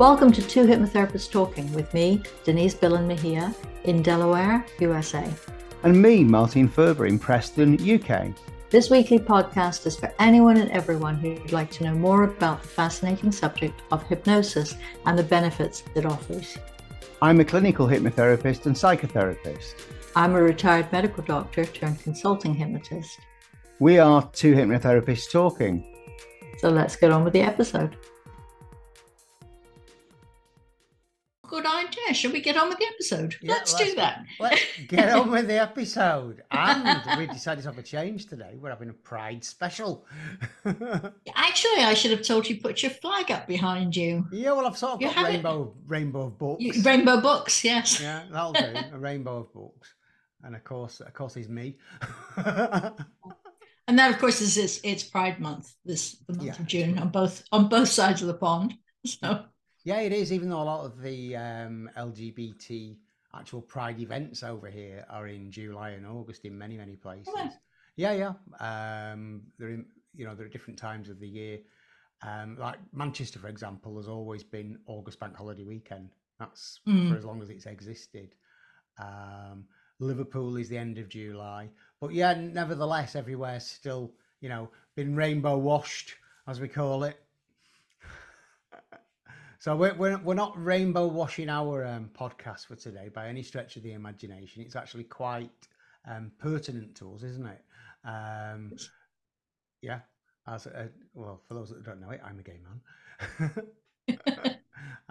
Welcome 0.00 0.32
to 0.32 0.40
Two 0.40 0.64
Hypnotherapists 0.64 1.30
Talking 1.30 1.70
with 1.74 1.92
me, 1.92 2.22
Denise 2.42 2.74
Billen 2.74 3.06
Mejia, 3.06 3.54
in 3.84 4.00
Delaware, 4.00 4.64
USA. 4.78 5.30
And 5.82 6.00
me, 6.00 6.24
Martin 6.24 6.70
Furber, 6.70 7.06
in 7.06 7.18
Preston, 7.18 7.74
UK. 7.74 8.34
This 8.70 8.88
weekly 8.88 9.18
podcast 9.18 9.84
is 9.84 9.98
for 9.98 10.10
anyone 10.18 10.56
and 10.56 10.70
everyone 10.70 11.16
who'd 11.16 11.52
like 11.52 11.70
to 11.72 11.84
know 11.84 11.92
more 11.92 12.22
about 12.22 12.62
the 12.62 12.68
fascinating 12.68 13.30
subject 13.30 13.82
of 13.92 14.02
hypnosis 14.04 14.74
and 15.04 15.18
the 15.18 15.22
benefits 15.22 15.84
it 15.94 16.06
offers. 16.06 16.56
I'm 17.20 17.40
a 17.40 17.44
clinical 17.44 17.86
hypnotherapist 17.86 18.64
and 18.64 18.74
psychotherapist. 18.74 19.74
I'm 20.16 20.34
a 20.34 20.40
retired 20.40 20.90
medical 20.92 21.22
doctor 21.24 21.66
turned 21.66 22.00
consulting 22.00 22.54
hypnotist. 22.54 23.18
We 23.80 23.98
are 23.98 24.26
two 24.32 24.54
hypnotherapists 24.54 25.30
talking. 25.30 25.84
So 26.56 26.70
let's 26.70 26.96
get 26.96 27.10
on 27.10 27.22
with 27.22 27.34
the 27.34 27.42
episode. 27.42 27.98
Good 31.50 31.66
idea. 31.66 32.14
Shall 32.14 32.30
we 32.30 32.40
get 32.40 32.56
on 32.56 32.68
with 32.68 32.78
the 32.78 32.86
episode? 32.86 33.34
Yeah, 33.42 33.52
let's, 33.54 33.74
do 33.74 33.94
that. 33.96 34.24
Let's 34.38 34.62
get 34.86 35.08
on 35.12 35.30
with 35.30 35.48
the 35.48 35.60
episode. 35.60 36.42
And 36.52 37.00
we 37.18 37.26
decided 37.26 37.62
to 37.62 37.68
have 37.70 37.78
a 37.78 37.82
change 37.82 38.26
today. 38.26 38.54
We're 38.56 38.70
having 38.70 38.88
a 38.88 38.92
Pride 38.92 39.42
special. 39.44 40.06
Actually, 40.64 41.82
I 41.82 41.94
should 41.94 42.12
have 42.12 42.22
told 42.22 42.48
you 42.48 42.60
put 42.60 42.82
your 42.82 42.92
flag 42.92 43.30
up 43.32 43.48
behind 43.48 43.96
you. 43.96 44.26
yeah, 44.30 44.52
well, 44.52 44.66
I've 44.66 44.78
sort 44.78 44.92
of 44.92 45.00
You 45.00 45.08
got 45.08 45.16
have 45.16 45.26
it- 45.26 45.32
rainbow 45.32 45.74
rainbow 45.88 46.26
of 46.26 46.38
books. 46.38 46.84
Rainbow 46.84 47.20
books, 47.20 47.64
yes. 47.64 48.00
yeah, 48.00 48.22
that'll 48.30 48.52
do. 48.52 48.72
A 48.92 48.98
rainbow 48.98 49.38
of 49.38 49.52
books. 49.52 49.92
And 50.44 50.54
of 50.54 50.62
course, 50.64 51.00
of 51.00 51.12
course, 51.12 51.36
is 51.36 51.48
me. 51.48 51.76
And 53.88 53.98
that, 53.98 54.12
of 54.12 54.18
course, 54.18 54.40
is 54.40 54.56
it's, 54.56 54.80
it's 54.84 55.02
Pride 55.02 55.40
Month 55.40 55.74
this 55.84 56.16
the 56.28 56.34
month 56.34 56.44
Yeah. 56.46 56.52
of 56.52 56.66
June 56.66 56.98
on 56.98 57.08
both 57.08 57.42
on 57.50 57.68
both 57.68 57.88
sides 57.88 58.22
of 58.22 58.28
the 58.28 58.34
pond. 58.34 58.74
So 59.06 59.46
yeah, 59.84 60.00
it 60.00 60.12
is. 60.12 60.32
Even 60.32 60.48
though 60.50 60.62
a 60.62 60.64
lot 60.64 60.84
of 60.84 61.00
the 61.00 61.36
um, 61.36 61.90
LGBT 61.96 62.96
actual 63.34 63.62
Pride 63.62 64.00
events 64.00 64.42
over 64.42 64.68
here 64.68 65.04
are 65.08 65.28
in 65.28 65.50
July 65.50 65.90
and 65.90 66.06
August 66.06 66.44
in 66.44 66.56
many 66.58 66.76
many 66.76 66.96
places. 66.96 67.32
they? 67.34 67.48
Yeah, 67.96 68.12
yeah. 68.12 69.12
Um, 69.12 69.42
they're 69.58 69.68
in, 69.70 69.86
you 70.14 70.24
know, 70.26 70.34
there 70.34 70.46
are 70.46 70.50
different 70.50 70.78
times 70.78 71.08
of 71.10 71.20
the 71.20 71.28
year. 71.28 71.58
Um, 72.22 72.56
like 72.58 72.78
Manchester, 72.92 73.38
for 73.38 73.48
example, 73.48 73.96
has 73.96 74.08
always 74.08 74.42
been 74.42 74.78
August 74.86 75.20
bank 75.20 75.36
holiday 75.36 75.64
weekend. 75.64 76.10
That's 76.38 76.80
Mm. 76.86 77.10
for 77.10 77.16
as 77.16 77.24
long 77.24 77.42
as 77.42 77.50
it's 77.50 77.66
existed. 77.66 78.34
Um, 78.98 79.66
Liverpool 79.98 80.56
is 80.56 80.68
the 80.68 80.78
end 80.78 80.96
of 80.98 81.08
July, 81.08 81.68
but 82.00 82.12
yeah, 82.12 82.32
nevertheless, 82.34 83.14
everywhere's 83.14 83.66
still, 83.66 84.12
you 84.40 84.48
know, 84.48 84.70
been 84.96 85.14
rainbow 85.14 85.58
washed, 85.58 86.14
as 86.46 86.58
we 86.60 86.68
call 86.68 87.04
it. 87.04 87.22
So 89.60 89.76
we're, 89.76 89.92
we're, 89.92 90.16
we're 90.16 90.32
not 90.32 90.54
rainbow 90.56 91.06
washing 91.06 91.50
our 91.50 91.84
um, 91.84 92.08
podcast 92.18 92.64
for 92.66 92.76
today 92.76 93.10
by 93.14 93.28
any 93.28 93.42
stretch 93.42 93.76
of 93.76 93.82
the 93.82 93.92
imagination. 93.92 94.62
It's 94.62 94.74
actually 94.74 95.04
quite 95.04 95.50
um, 96.08 96.32
pertinent 96.38 96.94
to 96.94 97.14
us, 97.14 97.22
isn't 97.22 97.46
it? 97.46 97.62
Um, 98.02 98.72
yeah. 99.82 99.98
As 100.48 100.64
a, 100.64 100.88
well, 101.12 101.42
for 101.46 101.52
those 101.52 101.68
that 101.68 101.84
don't 101.84 102.00
know 102.00 102.08
it, 102.08 102.22
I'm 102.24 102.38
a 102.38 102.42
gay 102.42 102.58
man. 103.38 103.52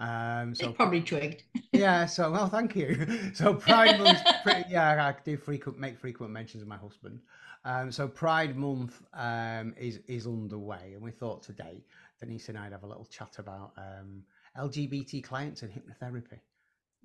um, 0.00 0.54
they 0.54 0.64
so 0.64 0.72
probably 0.72 1.02
twigged. 1.02 1.44
yeah. 1.70 2.04
So 2.06 2.32
well, 2.32 2.48
thank 2.48 2.74
you. 2.74 3.06
So 3.34 3.54
Pride 3.54 4.00
Month, 4.00 4.18
pretty, 4.42 4.64
yeah, 4.68 5.06
I 5.06 5.14
do 5.24 5.36
frequent 5.36 5.78
make 5.78 5.96
frequent 5.96 6.32
mentions 6.32 6.60
of 6.60 6.68
my 6.68 6.76
husband. 6.76 7.20
Um, 7.64 7.92
so 7.92 8.08
Pride 8.08 8.56
Month 8.56 9.00
um, 9.14 9.74
is 9.78 10.00
is 10.08 10.26
underway, 10.26 10.94
and 10.94 11.02
we 11.02 11.12
thought 11.12 11.44
today 11.44 11.84
Denise 12.20 12.48
and 12.50 12.58
I'd 12.58 12.72
have 12.72 12.82
a 12.82 12.86
little 12.86 13.06
chat 13.06 13.36
about 13.38 13.72
um, 13.78 14.22
LGBT 14.56 15.22
clients 15.22 15.62
and 15.62 15.72
hypnotherapy. 15.72 16.40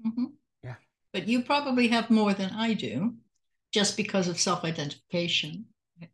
Mhm. 0.06 0.34
Yeah. 0.64 0.76
But 1.14 1.28
you 1.28 1.44
probably 1.44 1.88
have 1.90 2.10
more 2.10 2.34
than 2.34 2.52
I 2.52 2.74
do, 2.74 3.16
just 3.72 3.98
because 3.98 4.28
of 4.28 4.40
self-identification. 4.40 5.66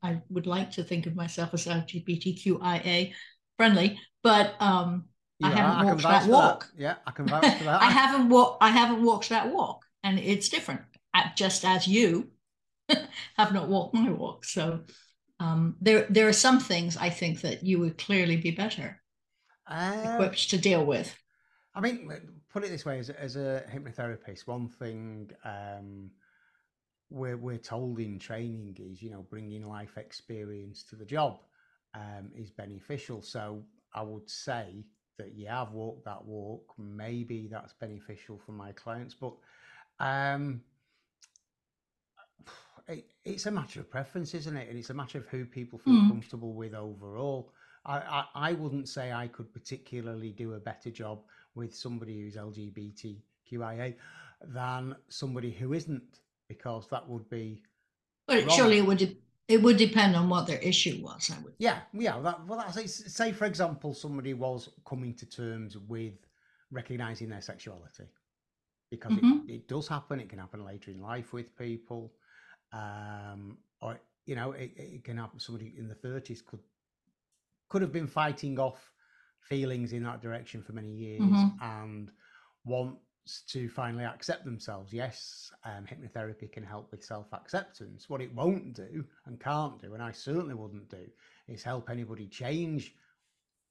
I 0.03 0.21
would 0.29 0.45
like 0.45 0.71
to 0.71 0.83
think 0.83 1.07
of 1.07 1.15
myself 1.15 1.53
as 1.53 1.65
LGBTQIA 1.65 3.13
friendly, 3.57 3.99
but 4.21 4.55
um, 4.61 5.05
I 5.41 5.49
haven't 5.49 5.77
can 5.77 5.85
walked 5.87 6.01
vouch 6.01 6.21
that 6.23 6.29
walk. 6.29 6.71
Yeah, 6.77 6.95
I 7.05 7.11
can 7.11 7.27
vouch 7.33 7.57
for 7.57 7.63
that. 7.63 7.81
I 7.81 7.89
haven't 7.89 8.29
walked. 8.29 8.63
I 8.63 8.69
haven't 8.69 9.03
walked 9.03 9.29
that 9.29 9.51
walk, 9.51 9.85
and 10.03 10.19
it's 10.19 10.49
different. 10.49 10.81
Just 11.35 11.65
as 11.65 11.87
you 11.87 12.29
have 13.37 13.53
not 13.53 13.67
walked 13.67 13.93
my 13.95 14.11
walk, 14.11 14.45
so 14.45 14.81
um, 15.39 15.75
there 15.81 16.05
there 16.09 16.27
are 16.27 16.33
some 16.33 16.59
things 16.59 16.95
I 16.97 17.09
think 17.09 17.41
that 17.41 17.63
you 17.63 17.79
would 17.79 17.97
clearly 17.97 18.37
be 18.37 18.51
better 18.51 19.00
Uh, 19.71 20.07
equipped 20.13 20.49
to 20.49 20.57
deal 20.57 20.85
with. 20.85 21.15
I 21.73 21.81
mean, 21.81 22.11
put 22.51 22.63
it 22.63 22.69
this 22.69 22.85
way: 22.85 22.99
as 22.99 23.09
a, 23.09 23.19
as 23.21 23.35
a 23.35 23.63
hypnotherapist, 23.73 24.47
one 24.47 24.67
thing 24.67 25.31
um, 25.45 26.11
we're 27.09 27.37
we're 27.37 27.57
told 27.57 27.99
in 27.99 28.19
training 28.19 28.77
is, 28.79 29.01
you 29.01 29.09
know, 29.09 29.25
bringing 29.29 29.65
life 29.67 29.97
experience 29.97 30.83
to 30.83 30.95
the 30.95 31.05
job 31.05 31.39
um, 31.93 32.31
is 32.35 32.49
beneficial. 32.51 33.21
So 33.21 33.63
I 33.93 34.01
would 34.01 34.29
say 34.29 34.85
that 35.17 35.33
yeah, 35.35 35.61
I've 35.61 35.71
walked 35.71 36.05
that 36.05 36.23
walk. 36.25 36.73
Maybe 36.77 37.47
that's 37.51 37.73
beneficial 37.73 38.39
for 38.45 38.51
my 38.53 38.71
clients, 38.73 39.13
but 39.13 39.33
um, 39.99 40.61
it, 42.87 43.05
it's 43.23 43.45
a 43.45 43.51
matter 43.51 43.79
of 43.79 43.89
preference, 43.89 44.33
isn't 44.33 44.55
it? 44.57 44.69
And 44.69 44.77
it's 44.77 44.89
a 44.89 44.93
matter 44.93 45.17
of 45.17 45.27
who 45.27 45.45
people 45.45 45.79
feel 45.79 45.93
Mm. 45.93 46.07
comfortable 46.07 46.53
with 46.53 46.73
overall. 46.73 47.53
I, 47.85 47.97
I, 47.97 48.25
I 48.49 48.53
wouldn't 48.53 48.87
say 48.89 49.11
I 49.11 49.27
could 49.27 49.51
particularly 49.51 50.31
do 50.31 50.53
a 50.53 50.59
better 50.59 50.91
job 50.91 51.23
with 51.55 51.75
somebody 51.75 52.21
who's 52.21 52.35
LGBTQIA 52.35 53.95
than 54.43 54.95
somebody 55.09 55.51
who 55.51 55.73
isn't, 55.73 56.19
because 56.47 56.87
that 56.89 57.07
would 57.07 57.29
be 57.29 57.61
But 58.27 58.45
Wrong. 58.45 58.55
surely 58.57 58.77
it 58.79 58.85
would 58.85 58.97
de- 58.99 59.17
it 59.47 59.61
would 59.61 59.77
depend 59.77 60.15
on 60.15 60.29
what 60.29 60.47
their 60.47 60.59
issue 60.59 61.01
was. 61.03 61.29
I 61.31 61.41
would. 61.43 61.53
yeah, 61.59 61.79
yeah. 61.93 62.19
That, 62.21 62.45
well, 62.47 62.59
that's 62.59 63.13
say 63.13 63.31
for 63.31 63.45
example, 63.45 63.93
somebody 63.93 64.33
was 64.33 64.69
coming 64.85 65.13
to 65.15 65.25
terms 65.25 65.77
with 65.77 66.13
recognizing 66.71 67.29
their 67.29 67.41
sexuality, 67.41 68.05
because 68.89 69.11
Mhm. 69.13 69.49
it, 69.49 69.53
it 69.53 69.67
does 69.67 69.87
happen. 69.87 70.19
It 70.19 70.29
can 70.29 70.39
happen 70.39 70.63
later 70.63 70.91
in 70.91 71.01
life 71.01 71.33
with 71.33 71.55
people, 71.57 72.13
um, 72.71 73.57
or 73.81 73.99
you 74.25 74.35
know, 74.35 74.51
it, 74.53 74.71
it 74.77 75.03
can 75.03 75.17
happen. 75.17 75.39
Somebody 75.39 75.73
in 75.77 75.87
the 75.87 75.95
thirties 75.95 76.41
could 76.41 76.61
could 77.71 77.81
have 77.81 77.93
been 77.93 78.07
fighting 78.07 78.59
off 78.59 78.91
feelings 79.39 79.93
in 79.93 80.03
that 80.03 80.21
direction 80.21 80.61
for 80.61 80.73
many 80.73 80.91
years 80.91 81.31
Mhm. 81.31 81.57
and 81.61 82.11
wants 82.65 83.43
to 83.47 83.69
finally 83.69 84.03
accept 84.03 84.43
themselves. 84.45 84.93
Yes, 84.93 85.51
um, 85.63 85.85
hypnotherapy 85.85 86.51
can 86.51 86.63
help 86.63 86.91
with 86.91 87.03
self 87.03 87.33
acceptance. 87.33 88.09
What 88.09 88.21
it 88.21 88.33
won't 88.35 88.73
do 88.75 89.07
and 89.25 89.39
can't 89.39 89.79
do, 89.81 89.93
and 89.93 90.03
I 90.03 90.11
certainly 90.11 90.55
wouldn't 90.55 90.89
do, 90.89 91.05
is 91.47 91.63
help 91.63 91.89
anybody 91.89 92.27
change 92.27 92.95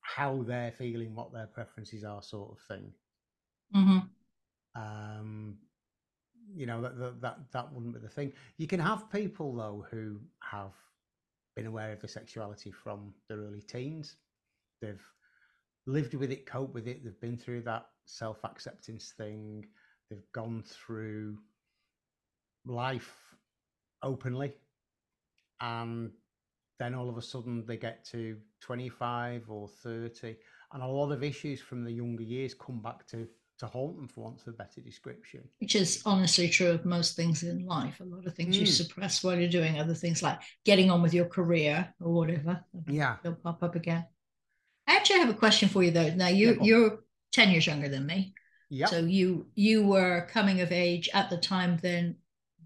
how 0.00 0.42
they're 0.42 0.72
feeling, 0.72 1.14
what 1.14 1.32
their 1.32 1.46
preferences 1.46 2.04
are, 2.04 2.22
sort 2.22 2.52
of 2.52 2.60
thing. 2.66 2.94
hmm 3.72 3.98
Um, 4.74 5.58
you 6.54 6.66
know 6.66 6.80
that, 6.82 6.98
that 6.98 7.20
that 7.20 7.52
that 7.52 7.72
wouldn't 7.72 7.94
be 7.94 8.00
the 8.00 8.08
thing. 8.08 8.32
You 8.56 8.66
can 8.66 8.80
have 8.80 9.10
people 9.10 9.54
though 9.54 9.86
who 9.90 10.20
have 10.42 10.74
been 11.60 11.66
aware 11.66 11.92
of 11.92 12.00
their 12.00 12.08
sexuality 12.08 12.70
from 12.70 13.12
their 13.28 13.36
early 13.36 13.60
teens. 13.60 14.16
They've 14.80 15.04
lived 15.86 16.14
with 16.14 16.32
it, 16.32 16.46
coped 16.46 16.72
with 16.72 16.88
it. 16.88 17.04
They've 17.04 17.20
been 17.20 17.36
through 17.36 17.60
that 17.62 17.84
self 18.06 18.42
acceptance 18.46 19.12
thing. 19.14 19.66
They've 20.08 20.32
gone 20.32 20.62
through 20.66 21.36
life 22.64 23.14
openly, 24.02 24.54
and 25.60 26.12
then 26.78 26.94
all 26.94 27.10
of 27.10 27.18
a 27.18 27.22
sudden 27.22 27.66
they 27.66 27.76
get 27.76 28.06
to 28.06 28.38
25 28.62 29.50
or 29.50 29.68
30 29.68 30.36
and 30.72 30.82
a 30.82 30.86
lot 30.86 31.12
of 31.12 31.22
issues 31.22 31.60
from 31.60 31.84
the 31.84 31.92
younger 31.92 32.22
years 32.22 32.54
come 32.54 32.80
back 32.80 33.06
to 33.08 33.28
to 33.60 33.66
haunt 33.66 33.96
them 33.96 34.08
for 34.08 34.24
want 34.24 34.40
of 34.40 34.48
a 34.48 34.52
better 34.52 34.80
description 34.80 35.40
Which 35.60 35.74
is 35.76 36.02
honestly 36.04 36.48
true 36.48 36.70
of 36.72 36.84
most 36.84 37.14
things 37.16 37.42
in 37.42 37.66
life. 37.66 38.00
A 38.00 38.04
lot 38.04 38.26
of 38.26 38.34
things 38.34 38.56
you 38.58 38.66
Mm. 38.66 38.76
suppress 38.82 39.22
while 39.22 39.38
you're 39.38 39.48
doing 39.60 39.78
other 39.78 39.94
things 39.94 40.22
like 40.22 40.40
getting 40.64 40.90
on 40.90 41.02
with 41.02 41.14
your 41.14 41.26
career 41.26 41.94
or 42.00 42.12
whatever. 42.12 42.64
yeah 42.88 43.16
They'll 43.22 43.34
pop 43.34 43.62
up 43.62 43.74
again. 43.76 44.04
I 44.88 44.96
actually 44.96 45.20
have 45.20 45.30
a 45.30 45.34
question 45.44 45.68
for 45.68 45.82
you 45.84 45.90
though. 45.92 46.10
Now 46.14 46.28
you 46.28 46.48
yeah. 46.54 46.62
you're 46.68 46.98
10 47.32 47.50
years 47.50 47.66
younger 47.66 47.88
than 47.88 48.04
me. 48.06 48.34
yeah 48.70 48.86
So 48.86 48.98
you 49.18 49.46
you 49.54 49.86
were 49.86 50.26
coming 50.32 50.60
of 50.62 50.72
age 50.72 51.08
at 51.14 51.30
the 51.30 51.36
time 51.38 51.78
then 51.82 52.16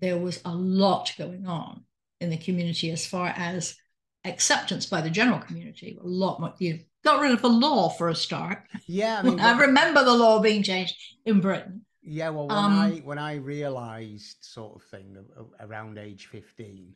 there 0.00 0.18
was 0.18 0.40
a 0.44 0.54
lot 0.54 1.12
going 1.18 1.46
on 1.46 1.84
in 2.20 2.30
the 2.30 2.36
community 2.46 2.90
as 2.90 3.04
far 3.06 3.28
as 3.28 3.76
acceptance 4.24 4.86
by 4.86 5.00
the 5.02 5.10
general 5.10 5.38
community. 5.40 5.98
A 6.00 6.06
lot 6.06 6.40
more 6.40 6.54
you 6.58 6.80
got 7.04 7.20
rid 7.20 7.32
of 7.32 7.42
the 7.42 7.48
law 7.48 7.88
for 7.88 8.08
a 8.08 8.14
start. 8.14 8.58
yeah 8.86 9.18
i 9.18 9.22
mean 9.28 9.40
I 9.40 9.58
remember 9.58 10.04
the 10.04 10.14
law 10.14 10.40
being 10.40 10.62
changed 10.62 10.94
in 11.24 11.40
Britain. 11.40 11.84
yeah 12.02 12.30
well 12.30 12.48
when 12.48 12.56
Um, 12.58 12.72
i 12.78 12.90
when 13.04 13.18
i 13.18 13.34
realized 13.36 14.38
sort 14.56 14.72
of 14.76 14.82
thing 14.90 15.16
a- 15.16 15.42
a- 15.42 15.66
around 15.66 15.98
age 15.98 16.26
15 16.26 16.94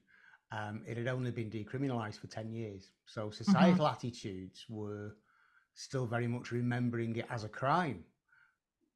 um, 0.51 0.83
it 0.87 0.97
had 0.97 1.09
only 1.09 1.31
been 1.31 1.51
decriminalized 1.51 2.19
for 2.21 2.27
10 2.27 2.53
years 2.53 2.91
so 3.07 3.31
societal 3.31 3.87
attitudes 3.87 4.65
were 4.69 5.17
still 5.75 6.07
very 6.07 6.27
much 6.27 6.51
remembering 6.53 7.17
it 7.17 7.27
as 7.31 7.45
a 7.45 7.49
crime 7.49 8.05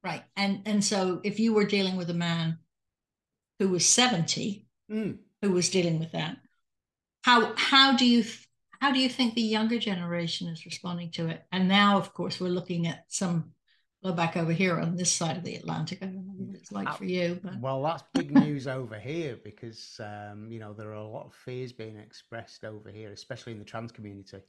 Right. 0.03 0.23
And 0.35 0.53
and 0.65 0.83
so 0.83 1.21
if 1.23 1.39
you 1.39 1.53
were 1.53 1.63
dealing 1.75 1.95
with 1.95 2.09
a 2.09 2.13
man 2.29 2.57
who 3.59 3.69
was 3.69 3.85
70 3.85 4.67
Mm. 4.91 5.17
who 5.41 5.51
was 5.51 5.69
dealing 5.69 5.97
with 5.97 6.11
that, 6.11 6.35
how 7.23 7.53
how 7.55 7.95
do 7.95 8.05
you 8.05 8.25
how 8.83 8.91
do 8.91 8.99
you 8.99 9.07
think 9.07 9.33
the 9.33 9.41
younger 9.41 9.79
generation 9.79 10.49
is 10.49 10.65
responding 10.65 11.09
to 11.09 11.29
it? 11.29 11.45
And 11.53 11.69
now, 11.69 11.97
of 11.97 12.13
course, 12.13 12.41
we're 12.41 12.49
looking 12.49 12.85
at 12.85 13.05
some 13.07 13.53
go 14.03 14.11
back 14.11 14.35
over 14.35 14.51
here 14.51 14.77
on 14.77 14.97
this 14.97 15.09
side 15.09 15.37
of 15.37 15.45
the 15.45 15.55
Atlantic. 15.55 15.99
I 16.01 16.07
don't 16.07 16.27
know 16.27 16.33
what 16.35 16.55
it's 16.59 16.73
like 16.73 16.89
Uh, 16.89 16.91
for 16.91 17.05
you, 17.05 17.39
but 17.41 17.61
Well, 17.61 17.81
that's 17.81 18.03
big 18.13 18.31
news 18.31 18.67
over 18.67 18.99
here 18.99 19.39
because 19.41 20.01
um, 20.01 20.51
you 20.51 20.59
know 20.59 20.73
there 20.73 20.89
are 20.89 21.05
a 21.07 21.07
lot 21.07 21.27
of 21.27 21.33
fears 21.33 21.71
being 21.71 21.95
expressed 21.95 22.65
over 22.65 22.89
here, 22.91 23.13
especially 23.13 23.53
in 23.53 23.59
the 23.59 23.63
trans 23.63 23.93
community. 23.93 24.41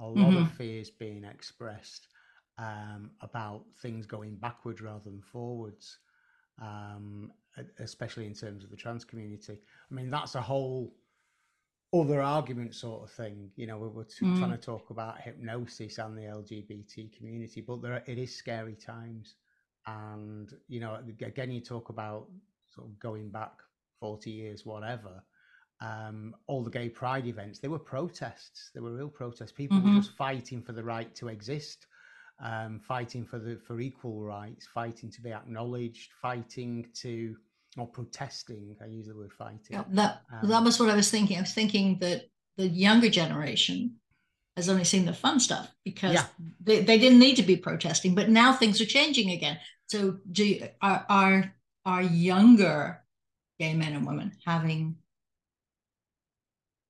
A 0.00 0.06
lot 0.06 0.34
of 0.34 0.50
fears 0.52 0.88
being 0.88 1.24
expressed 1.24 2.08
um, 2.56 3.10
about 3.20 3.64
things 3.82 4.06
going 4.06 4.36
backwards 4.36 4.80
rather 4.80 5.04
than 5.04 5.20
forwards, 5.20 5.98
um, 6.62 7.30
especially 7.78 8.24
in 8.24 8.32
terms 8.32 8.64
of 8.64 8.70
the 8.70 8.76
trans 8.76 9.04
community. 9.04 9.58
I 9.90 9.94
mean, 9.94 10.08
that's 10.08 10.34
a 10.34 10.40
whole 10.40 10.94
other 12.00 12.20
argument 12.22 12.74
sort 12.74 13.02
of 13.04 13.10
thing. 13.10 13.50
You 13.56 13.66
know, 13.66 13.78
we 13.78 13.88
we're 13.88 14.04
t- 14.04 14.24
Mm. 14.26 14.38
trying 14.38 14.50
to 14.50 14.58
talk 14.58 14.90
about 14.90 15.20
hypnosis 15.20 15.98
and 15.98 16.16
the 16.16 16.22
LGBT 16.26 17.08
community, 17.16 17.60
but 17.60 17.82
there 17.82 17.94
are, 17.94 18.02
it 18.06 18.18
is 18.18 18.34
scary 18.34 18.74
times. 18.76 19.36
And 19.86 20.52
you 20.68 20.80
know, 20.80 20.94
again, 21.22 21.50
you 21.52 21.60
talk 21.60 21.88
about 21.90 22.28
sort 22.74 22.88
of 22.88 22.98
going 22.98 23.30
back 23.30 23.52
forty 24.00 24.30
years, 24.30 24.64
whatever. 24.66 25.22
Um, 25.80 26.34
all 26.46 26.64
the 26.64 26.70
gay 26.70 26.88
pride 26.88 27.26
events, 27.26 27.58
they 27.58 27.68
were 27.68 27.78
protests. 27.78 28.70
They 28.74 28.80
were 28.80 28.94
real 28.94 29.10
protests. 29.10 29.52
People 29.52 29.78
Mhm. 29.78 29.84
were 29.94 30.00
just 30.00 30.12
fighting 30.16 30.62
for 30.62 30.72
the 30.72 30.82
right 30.82 31.14
to 31.16 31.28
exist, 31.28 31.86
um, 32.40 32.80
fighting 32.80 33.26
for 33.26 33.38
the 33.38 33.56
for 33.58 33.78
equal 33.80 34.22
rights, 34.22 34.66
fighting 34.66 35.10
to 35.10 35.20
be 35.22 35.32
acknowledged, 35.32 36.12
fighting 36.14 36.90
to 36.94 37.36
or 37.76 37.86
protesting. 37.86 38.76
I 38.82 38.86
use 38.86 39.06
the 39.06 39.14
word 39.16 39.32
fighting. 39.32 39.60
yeah, 39.70 39.84
that 39.90 40.22
that 40.42 40.58
Um, 40.58 40.64
was 40.64 40.78
what 40.80 40.90
I 40.90 40.96
was 40.96 41.10
thinking. 41.10 41.36
I 41.36 41.42
was 41.42 41.52
thinking 41.54 41.98
that 42.00 42.28
the 42.56 42.68
younger 42.68 43.10
generation 43.10 43.96
has 44.56 44.68
only 44.68 44.84
seen 44.84 45.04
the 45.04 45.12
fun 45.12 45.38
stuff 45.38 45.70
because 45.84 46.14
Yeah. 46.14 46.26
they, 46.60 46.82
they 46.82 46.98
didn't 46.98 47.18
need 47.18 47.36
to 47.36 47.42
be 47.42 47.56
protesting, 47.56 48.14
but 48.14 48.30
now 48.30 48.52
things 48.54 48.80
are 48.80 48.86
changing 48.86 49.30
again. 49.30 49.58
So 49.88 50.18
do 50.32 50.44
you, 50.44 50.68
are 50.80 51.04
are 51.08 51.54
are 51.84 52.02
younger 52.02 53.04
gay 53.58 53.74
men 53.74 53.92
and 53.92 54.06
women 54.06 54.32
having 54.44 54.96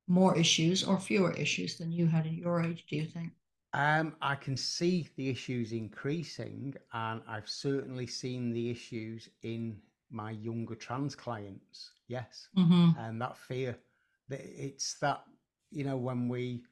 more 0.09 0.37
issues 0.39 0.85
or 0.85 0.99
fewer 1.01 1.33
issues 1.33 1.77
than 1.79 1.91
you 1.93 2.07
had 2.07 2.27
at 2.27 2.33
your 2.33 2.63
age, 2.63 2.85
do 2.89 2.97
you 2.97 3.07
think? 3.07 3.33
Um, 3.73 4.15
I 4.23 4.37
can 4.37 4.57
see 4.57 5.09
the 5.17 5.29
issues 5.29 5.73
increasing, 5.73 6.75
and 6.93 7.21
I've 7.29 7.49
certainly 7.49 8.07
seen 8.07 8.53
the 8.53 8.71
issues 8.71 9.29
in 9.43 9.77
my 10.11 10.31
younger 10.33 10.75
trans 10.75 11.15
clients. 11.15 11.93
Yes, 12.09 12.49
Mm-hmm. 12.57 12.99
and 12.99 13.21
that 13.21 13.37
fear, 13.37 13.79
that 14.29 14.41
it's 14.43 14.99
that 15.01 15.25
you 15.71 15.85
know 15.85 15.97
when 15.97 16.29
we 16.29 16.65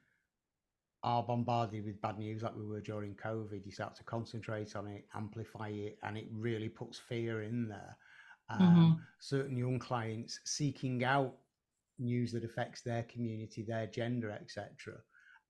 are 1.03 1.23
bombarded 1.23 1.85
with 1.85 2.01
bad 2.01 2.19
news 2.19 2.43
like 2.43 2.57
we 2.57 2.65
were 2.67 2.81
during 2.81 3.15
COVID, 3.15 3.65
you 3.67 3.73
start 3.73 3.95
to 3.97 4.05
concentrate 4.05 4.75
on 4.75 4.87
it, 4.87 5.07
amplify 5.15 5.69
it, 5.69 5.99
and 6.03 6.17
it 6.17 6.29
really 6.33 6.69
puts 6.69 6.99
fear 6.99 7.43
in 7.43 7.69
there. 7.69 7.97
Um, 8.49 8.97
Certain 9.19 9.57
young 9.57 9.79
clients 9.79 10.41
seeking 10.45 11.03
out 11.05 11.35
news 11.99 12.33
that 12.33 12.45
affects 12.45 12.83
their 12.83 13.03
community, 13.05 13.63
their 13.63 13.87
gender, 13.87 14.31
etc. 14.31 14.95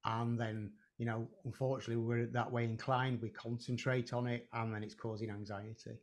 And 0.05 0.39
then, 0.39 0.73
you 0.99 1.07
know, 1.07 1.29
unfortunately, 1.45 1.97
we're 1.97 2.27
that 2.27 2.51
way 2.53 2.65
inclined. 2.65 3.21
We 3.23 3.31
concentrate 3.31 4.13
on 4.13 4.27
it, 4.27 4.49
and 4.53 4.75
then 4.75 4.83
it's 4.85 4.95
causing 4.95 5.31
anxiety. 5.31 5.99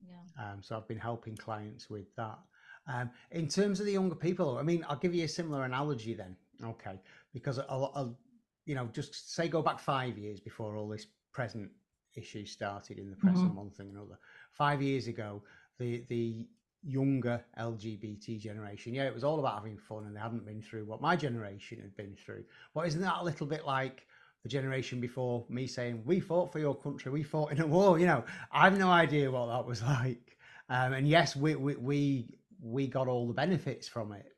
Yeah. 0.00 0.16
Um, 0.42 0.62
so 0.62 0.76
I've 0.76 0.88
been 0.88 0.98
helping 0.98 1.36
clients 1.36 1.90
with 1.90 2.14
that. 2.16 2.38
Um, 2.86 3.10
in 3.30 3.48
terms 3.48 3.80
of 3.80 3.86
the 3.86 3.92
younger 3.92 4.14
people, 4.14 4.58
I 4.58 4.62
mean, 4.62 4.84
I'll 4.88 4.96
give 4.96 5.14
you 5.14 5.24
a 5.24 5.28
similar 5.28 5.64
analogy 5.64 6.14
then. 6.14 6.36
Okay, 6.62 7.00
because 7.32 7.58
I'll, 7.58 7.92
I'll 7.94 8.18
you 8.66 8.74
know, 8.74 8.86
just 8.92 9.34
say 9.34 9.48
go 9.48 9.62
back 9.62 9.78
five 9.78 10.18
years 10.18 10.40
before 10.40 10.76
all 10.76 10.88
this 10.88 11.06
present 11.32 11.70
issue 12.16 12.44
started 12.44 12.98
in 12.98 13.10
the 13.10 13.16
press 13.16 13.36
Mhm. 13.36 13.46
and 13.46 13.56
one 13.56 13.70
thing 13.70 13.88
and 13.88 13.96
another. 13.96 14.18
Five 14.52 14.82
years 14.82 15.06
ago, 15.06 15.42
the 15.78 16.04
the 16.08 16.46
younger 16.82 17.44
LGBT 17.58 18.38
generation, 18.40 18.94
yeah, 18.94 19.04
it 19.04 19.14
was 19.14 19.24
all 19.24 19.38
about 19.38 19.54
having 19.56 19.76
fun, 19.78 20.04
and 20.06 20.16
they 20.16 20.20
hadn't 20.20 20.44
been 20.46 20.62
through 20.62 20.84
what 20.86 21.00
my 21.00 21.16
generation 21.16 21.80
had 21.80 21.94
been 21.96 22.16
through. 22.16 22.44
But 22.74 22.86
isn't 22.88 23.00
that 23.00 23.20
a 23.20 23.24
little 23.24 23.46
bit 23.46 23.64
like 23.66 24.06
the 24.42 24.48
generation 24.48 25.00
before 25.00 25.44
me 25.48 25.66
saying, 25.66 26.02
"We 26.04 26.20
fought 26.20 26.52
for 26.52 26.58
your 26.58 26.74
country, 26.74 27.12
we 27.12 27.22
fought 27.22 27.52
in 27.52 27.60
a 27.60 27.66
war"? 27.66 27.98
You 27.98 28.06
know, 28.06 28.24
I've 28.52 28.78
no 28.78 28.90
idea 28.90 29.30
what 29.30 29.46
that 29.46 29.66
was 29.66 29.82
like. 29.98 30.38
Um, 30.68 30.92
and 30.94 31.08
yes, 31.08 31.36
we 31.36 31.54
we 31.56 31.76
we 31.76 32.38
we 32.62 32.86
got 32.86 33.08
all 33.08 33.26
the 33.26 33.34
benefits 33.34 33.88
from 33.88 34.12
it 34.12 34.32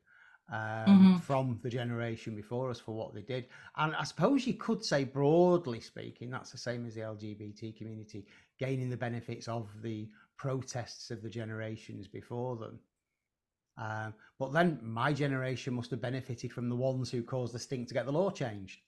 um, 0.51 1.13
Mhm. 1.15 1.21
from 1.21 1.59
the 1.63 1.69
generation 1.69 2.35
before 2.35 2.69
us 2.69 2.79
for 2.79 2.93
what 2.93 3.13
they 3.13 3.21
did. 3.21 3.47
And 3.77 3.95
I 3.95 4.03
suppose 4.03 4.45
you 4.47 4.53
could 4.55 4.83
say, 4.83 5.03
broadly 5.03 5.79
speaking, 5.79 6.29
that's 6.29 6.51
the 6.51 6.57
same 6.57 6.85
as 6.85 6.95
the 6.95 7.01
LGBT 7.01 7.77
community 7.77 8.27
gaining 8.59 8.89
the 8.89 8.97
benefits 8.97 9.47
of 9.47 9.69
the 9.81 10.09
protests 10.37 11.11
of 11.11 11.21
the 11.21 11.29
generations 11.29 12.07
before 12.07 12.55
them. 12.57 12.79
Um, 13.77 14.13
but 14.37 14.53
then 14.53 14.79
my 14.83 15.13
generation 15.13 15.73
must 15.73 15.89
have 15.91 16.01
benefited 16.01 16.51
from 16.53 16.69
the 16.69 16.75
ones 16.75 17.09
who 17.09 17.23
caused 17.23 17.53
the 17.53 17.59
stink 17.59 17.87
to 17.87 17.93
get 17.93 18.05
the 18.05 18.11
law 18.11 18.29
changed. 18.29 18.81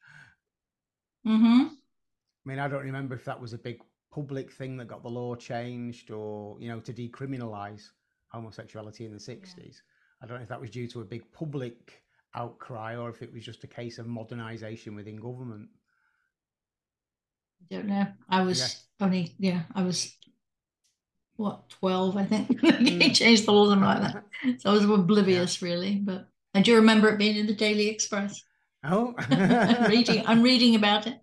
Mm-hmm. 1.26 1.68
I 1.68 2.50
mean, 2.50 2.60
I 2.60 2.68
don't 2.68 2.84
remember 2.84 3.16
if 3.16 3.26
that 3.26 3.40
was 3.42 3.54
a 3.54 3.58
big 3.58 3.82
public 4.12 4.52
thing 4.52 4.78
that 4.78 4.88
got 4.88 5.04
the 5.04 5.10
law 5.10 5.36
changed 5.36 6.12
or, 6.12 6.58
you 6.60 6.70
know, 6.70 6.80
to 6.80 6.94
decriminalize 6.94 7.90
homosexuality 8.30 9.06
in 9.06 9.12
the 9.12 9.20
60s. 9.20 9.82
I 10.22 10.26
don't 10.26 10.38
know 10.38 10.44
if 10.44 10.50
that 10.50 10.62
was 10.62 10.70
due 10.70 10.88
to 10.90 11.02
a 11.02 11.06
big 11.06 11.30
public 11.32 12.04
outcry 12.36 12.96
or 12.96 13.10
if 13.10 13.22
it 13.22 13.34
was 13.34 13.44
just 13.44 13.64
a 13.64 13.68
case 13.68 13.98
of 13.98 14.08
modernization 14.08 14.96
within 14.96 15.16
government. 15.18 15.70
I 17.72 17.76
don't 17.76 17.88
know. 17.88 18.08
I 18.30 18.44
was 18.44 18.86
Yeah. 19.00 19.06
only 19.06 19.36
yeah, 19.40 19.64
I 19.74 19.84
was 19.84 20.16
what, 21.38 21.68
12, 21.70 22.16
I 22.16 22.26
think. 22.26 22.48
he 22.62 23.10
Mm. 23.10 23.16
changed 23.16 23.46
the 23.46 23.52
law 23.52 23.72
and 23.72 23.82
like 23.82 24.02
that. 24.02 24.24
So 24.62 24.70
I 24.70 24.74
was 24.74 24.86
oblivious 24.86 25.62
really, 25.62 25.96
but 25.98 26.30
I 26.54 26.62
do 26.62 26.76
remember 26.76 27.10
it 27.10 27.18
being 27.18 27.36
in 27.36 27.48
the 27.48 27.56
Daily 27.56 27.90
Express. 27.90 28.44
Oh, 28.88 29.14
I'm 29.30 29.90
reading 29.90 30.24
I'm 30.28 30.42
reading 30.44 30.76
about 30.76 31.08
it. 31.08 31.20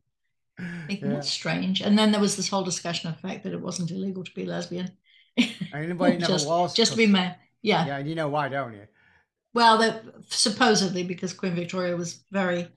Thinking 0.87 1.09
Yeah. 1.09 1.15
that's 1.15 1.31
strange. 1.31 1.81
And 1.81 1.99
then 1.99 2.13
there 2.13 2.21
was 2.21 2.37
this 2.37 2.49
whole 2.49 2.63
discussion 2.65 3.09
of 3.11 3.17
the 3.21 3.29
fact 3.29 3.45
that 3.45 3.53
it 3.53 3.61
wasn't 3.61 3.91
illegal 3.91 4.25
to 4.25 4.35
be 4.35 4.45
lesbian. 4.47 4.91
Anybody 5.75 6.19
never 6.19 6.33
just, 6.33 6.47
was. 6.47 6.75
just 6.75 6.93
to 6.93 6.99
be 6.99 7.07
male. 7.07 7.35
Yeah. 7.63 7.87
Yeah, 7.87 7.97
and 7.99 8.09
you 8.09 8.15
know 8.15 8.29
why, 8.29 8.49
don't 8.49 8.75
you? 8.75 8.87
Well, 9.55 9.79
that 9.79 10.03
supposedly 10.29 11.03
because 11.05 11.33
Queen 11.33 11.55
Victoria 11.55 11.97
was 11.97 12.23
very 12.31 12.69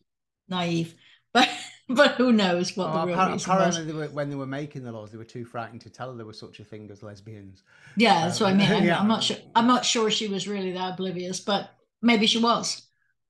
naive, 0.49 0.95
but 1.33 1.49
but 1.87 2.11
who 2.13 2.31
knows 2.31 2.75
what 2.75 2.89
Oh, 2.89 3.01
the 3.01 3.07
real 3.07 3.15
appar- 3.17 3.31
reason 3.33 3.33
was? 3.33 3.45
apparently, 3.77 3.85
they 3.85 3.93
were, 3.93 4.07
when 4.07 4.29
they 4.29 4.35
were 4.35 4.45
making 4.47 4.83
the 4.83 4.91
laws, 4.91 5.11
they 5.11 5.17
were 5.17 5.23
too 5.23 5.45
frightened 5.45 5.81
to 5.81 5.89
tell 5.89 6.11
her 6.11 6.17
there 6.17 6.25
was 6.25 6.39
such 6.39 6.59
a 6.59 6.63
thing 6.63 6.89
as 6.91 7.03
lesbians. 7.03 7.63
Yeah, 7.95 8.25
that's 8.25 8.39
what 8.39 8.51
I 8.51 8.53
mean. 8.55 8.71
I'm, 8.71 8.83
Yeah. 8.83 8.99
I'm 8.99 9.07
not 9.07 9.23
sure. 9.23 9.37
I'm 9.55 9.67
not 9.67 9.85
sure 9.85 10.09
she 10.09 10.27
was 10.27 10.47
really 10.47 10.71
that 10.73 10.93
oblivious, 10.93 11.39
but 11.39 11.69
maybe 12.01 12.25
she 12.27 12.39
was. 12.39 12.84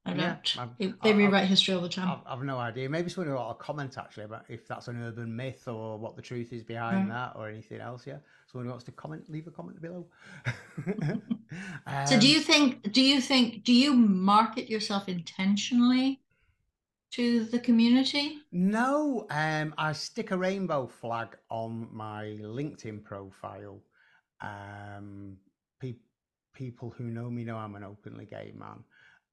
I 0.08 0.14
don't. 0.14 0.56
Yeah, 0.78 0.92
they 1.04 1.14
rewrite 1.14 1.48
history 1.48 1.74
all 1.74 1.82
the 1.82 1.90
time. 1.90 2.10
I've, 2.10 2.38
I've 2.38 2.44
no 2.46 2.58
idea. 2.60 2.88
Maybe 2.88 3.10
someone 3.10 3.34
will 3.34 3.54
comment 3.56 3.98
actually 3.98 4.26
about 4.26 4.46
if 4.50 4.68
that's 4.68 4.88
an 4.88 5.02
urban 5.02 5.36
myth 5.36 5.68
or 5.68 5.98
what 5.98 6.16
the 6.16 6.22
truth 6.22 6.54
is 6.54 6.64
behind 6.64 7.08
Mm. 7.08 7.10
that 7.10 7.34
or 7.36 7.50
anything 7.50 7.82
else. 7.82 8.06
Yeah, 8.06 8.18
someone 8.46 8.66
who 8.66 8.72
wants 8.72 8.86
to 8.86 8.92
comment, 8.92 9.28
leave 9.30 9.48
a 9.48 9.52
comment 9.52 9.82
below. 9.82 10.06
so, 12.06 12.20
do 12.20 12.28
Um, 12.28 12.34
you 12.34 12.40
think? 12.40 12.92
Do 12.92 13.02
you 13.02 13.20
think? 13.20 13.64
Do 13.64 13.74
you 13.74 13.94
market 13.94 14.70
yourself 14.70 15.10
intentionally 15.10 16.22
to 17.14 17.46
the 17.46 17.60
community? 17.60 18.40
No, 18.52 19.26
um, 19.32 19.74
I 19.78 19.94
stick 19.94 20.32
a 20.32 20.38
rainbow 20.38 20.86
flag 20.88 21.36
on 21.50 21.88
my 21.92 22.38
LinkedIn 22.42 23.04
profile. 23.04 23.82
Um, 24.42 25.38
pe- 25.80 25.96
people 26.54 26.94
who 26.96 27.06
know 27.06 27.30
me 27.30 27.44
know 27.44 27.58
I'm 27.58 27.76
an 27.76 27.84
openly 27.84 28.26
gay 28.26 28.54
man. 28.56 28.84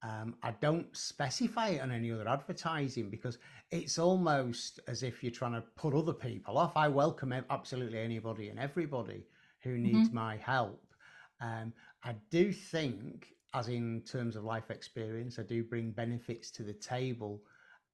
Um, 0.04 0.34
I 0.42 0.50
don't 0.60 0.94
specify 0.96 1.68
it 1.68 1.80
on 1.80 1.92
any 1.92 2.10
other 2.10 2.28
advertising 2.28 3.08
because 3.08 3.38
it's 3.70 3.98
almost 3.98 4.80
as 4.88 5.04
if 5.04 5.22
you're 5.22 5.30
trying 5.32 5.52
to 5.52 5.60
put 5.76 5.94
other 5.94 6.12
people 6.12 6.58
off. 6.58 6.72
I 6.76 6.88
welcome 6.88 7.32
absolutely 7.50 8.00
anybody 8.00 8.48
and 8.48 8.58
everybody 8.58 9.24
who 9.60 9.78
needs 9.78 10.10
my 10.12 10.36
help. 10.38 10.84
Um, 11.40 11.72
I 12.02 12.16
do 12.30 12.52
think, 12.52 13.28
as 13.54 13.68
in 13.68 14.02
terms 14.02 14.34
of 14.34 14.42
life 14.42 14.70
experience, 14.72 15.38
I 15.38 15.42
do 15.42 15.62
bring 15.62 15.92
benefits 15.92 16.50
to 16.52 16.64
the 16.64 16.72
table 16.72 17.40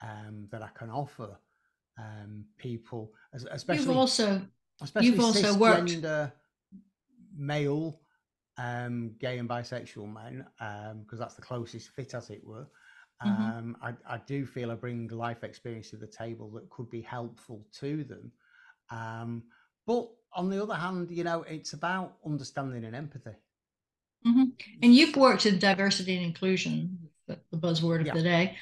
um, 0.00 0.46
that 0.50 0.62
I 0.62 0.68
can 0.74 0.88
offer 0.88 1.36
um, 1.98 2.44
people, 2.56 3.12
especially 3.34 3.84
You've 3.84 3.96
also 3.96 4.40
especially 4.80 5.08
you've 5.10 5.20
also 5.20 5.54
worked- 5.58 5.90
male 7.36 8.00
um, 8.58 9.12
gay 9.20 9.38
and 9.38 9.48
bisexual 9.48 10.12
men, 10.12 10.44
because 11.02 11.18
that's 11.18 11.34
the 11.34 11.42
closest 11.42 11.90
fit, 11.90 12.14
as 12.14 12.30
it 12.30 12.44
were. 12.44 12.66
Mhm. 13.24 13.58
Um, 13.58 13.76
I, 13.82 13.94
I 14.08 14.18
do 14.26 14.46
feel 14.46 14.70
I 14.70 14.74
bring 14.74 15.08
life 15.08 15.42
experience 15.42 15.90
to 15.90 15.96
the 15.96 16.06
table 16.06 16.50
that 16.50 16.70
could 16.70 16.88
be 16.88 17.00
helpful 17.00 17.66
to 17.80 18.04
them. 18.04 18.30
Um, 18.90 19.42
but 19.86 20.08
on 20.32 20.48
the 20.48 20.62
other 20.62 20.74
hand, 20.74 21.10
you 21.10 21.24
know, 21.24 21.42
it's 21.42 21.72
about 21.72 22.16
understanding 22.24 22.84
and 22.84 22.94
empathy. 22.94 23.34
Mm-hmm. 24.26 24.44
And 24.82 24.94
you've 24.94 25.16
worked 25.16 25.46
in 25.46 25.58
diversity 25.58 26.16
and 26.16 26.24
inclusion, 26.24 26.98
the, 27.26 27.38
buzzword 27.54 28.00
of 28.00 28.06
yeah. 28.06 28.14
the 28.14 28.22
day. 28.22 28.56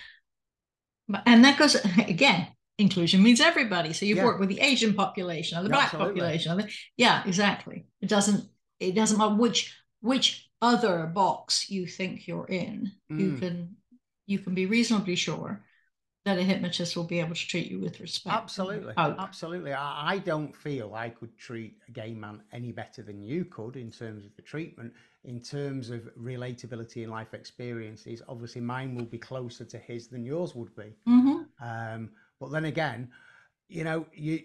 And 1.26 1.44
that 1.44 1.58
goes 1.58 1.74
again, 1.98 2.48
inclusion 2.78 3.22
means 3.22 3.40
everybody. 3.40 3.92
So 3.92 4.06
you've 4.06 4.18
yeah. 4.18 4.24
worked 4.24 4.40
with 4.40 4.48
the 4.48 4.60
Asian 4.60 4.94
population 4.94 5.58
or 5.58 5.62
the 5.62 5.68
black 5.68 5.92
Absolutely. 5.94 6.20
population. 6.20 6.68
Yeah, 6.96 7.22
exactly. 7.26 7.86
It 8.00 8.08
doesn't 8.08 8.48
it 8.78 8.94
doesn't 8.94 9.18
matter 9.18 9.34
which 9.34 9.74
which 10.00 10.48
other 10.62 11.06
box 11.06 11.70
you 11.70 11.86
think 11.86 12.26
you're 12.26 12.46
in. 12.46 12.92
Mm. 13.10 13.20
You 13.20 13.36
can 13.38 13.76
you 14.26 14.38
can 14.38 14.54
be 14.54 14.66
reasonably 14.66 15.16
sure 15.16 15.62
that 16.26 16.38
a 16.38 16.42
hypnotist 16.42 16.96
will 16.96 17.04
be 17.04 17.20
able 17.20 17.36
to 17.36 17.46
treat 17.46 17.70
you 17.70 17.78
with 17.78 18.00
respect. 18.00 18.34
Absolutely. 18.34 18.92
Absolutely. 18.96 19.72
I, 19.72 20.14
I, 20.14 20.18
don't 20.18 20.54
feel 20.56 20.92
I 20.92 21.08
could 21.08 21.38
treat 21.38 21.76
a 21.86 21.92
gay 21.92 22.14
man 22.14 22.42
any 22.52 22.72
better 22.72 23.00
than 23.00 23.22
you 23.22 23.44
could 23.44 23.76
in 23.76 23.92
terms 23.92 24.26
of 24.26 24.34
the 24.34 24.42
treatment. 24.42 24.92
In 25.22 25.40
terms 25.40 25.88
of 25.90 26.00
relatability 26.20 27.04
and 27.04 27.12
life 27.12 27.32
experiences, 27.32 28.22
obviously 28.28 28.60
mine 28.60 28.96
will 28.96 29.04
be 29.04 29.18
closer 29.18 29.64
to 29.66 29.78
his 29.78 30.08
than 30.08 30.24
yours 30.24 30.56
would 30.56 30.74
be. 30.74 30.96
Mm-hmm. 31.08 31.42
Um, 31.64 32.10
but 32.40 32.50
then 32.50 32.64
again, 32.64 33.08
you 33.68 33.84
know, 33.84 34.04
you 34.12 34.40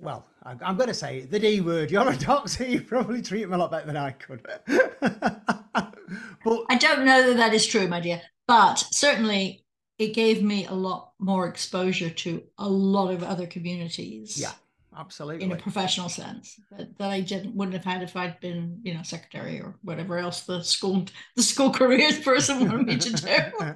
well, 0.00 0.26
I, 0.42 0.56
am 0.62 0.76
going 0.76 0.88
to 0.88 0.94
say 0.94 1.22
the 1.22 1.38
D 1.38 1.60
word. 1.60 1.90
You're 1.90 2.08
a 2.08 2.16
doctor. 2.16 2.64
You 2.66 2.80
probably 2.80 3.22
treat 3.22 3.42
them 3.42 3.52
a 3.52 3.58
lot 3.58 3.70
better 3.70 3.86
than 3.86 3.96
I 3.96 4.10
could. 4.12 4.42
but 4.66 6.64
I 6.68 6.76
don't 6.78 7.04
know 7.04 7.28
that 7.28 7.36
that 7.36 7.54
is 7.54 7.66
true, 7.66 7.88
my 7.88 8.00
dear. 8.00 8.20
But 8.46 8.76
certainly, 8.90 9.64
it 9.98 10.14
gave 10.14 10.42
me 10.42 10.66
a 10.66 10.74
lot 10.74 11.12
more 11.18 11.46
exposure 11.46 12.10
to 12.10 12.42
a 12.58 12.68
lot 12.68 13.12
of 13.12 13.22
other 13.22 13.46
communities. 13.46 14.38
Yeah, 14.40 14.52
absolutely. 14.96 15.44
In 15.44 15.52
a 15.52 15.56
professional 15.56 16.08
sense 16.08 16.60
that, 16.70 16.96
that 16.98 17.10
I 17.10 17.20
didn't 17.20 17.54
wouldn't 17.56 17.74
have 17.74 17.84
had 17.84 18.02
if 18.02 18.16
I'd 18.16 18.38
been, 18.40 18.80
you 18.82 18.94
know, 18.94 19.02
secretary 19.02 19.60
or 19.60 19.74
whatever 19.82 20.18
else 20.18 20.42
the 20.42 20.62
school 20.62 21.06
the 21.34 21.42
school 21.42 21.70
careers 21.72 22.20
person 22.20 22.68
wanted 22.68 22.86
me 22.86 22.98
to 22.98 23.12
do. 23.12 23.74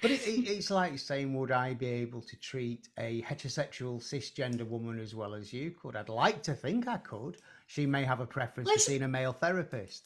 But 0.00 0.10
it, 0.10 0.26
it, 0.26 0.48
it's 0.48 0.70
like 0.70 0.98
saying, 0.98 1.34
would 1.34 1.50
I 1.50 1.74
be 1.74 1.86
able 1.86 2.20
to 2.22 2.36
treat 2.36 2.88
a 2.98 3.22
heterosexual 3.22 4.00
cisgender 4.00 4.66
woman 4.66 4.98
as 4.98 5.14
well 5.14 5.34
as 5.34 5.52
you 5.52 5.72
could? 5.72 5.96
I'd 5.96 6.08
like 6.08 6.42
to 6.44 6.54
think 6.54 6.86
I 6.88 6.98
could. 6.98 7.38
She 7.66 7.86
may 7.86 8.04
have 8.04 8.20
a 8.20 8.26
preference 8.26 8.68
let's, 8.68 8.84
for 8.84 8.90
seeing 8.90 9.02
a 9.02 9.08
male 9.08 9.32
therapist. 9.32 10.04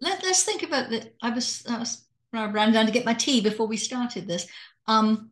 Let, 0.00 0.22
let's 0.22 0.42
think 0.42 0.62
about 0.62 0.90
that. 0.90 1.14
I 1.22 1.30
was, 1.30 1.64
I 1.68 1.78
was 1.78 2.04
I 2.32 2.46
ran 2.46 2.72
down 2.72 2.86
to 2.86 2.92
get 2.92 3.04
my 3.04 3.14
tea 3.14 3.40
before 3.40 3.66
we 3.66 3.76
started 3.76 4.26
this. 4.26 4.46
Um, 4.86 5.30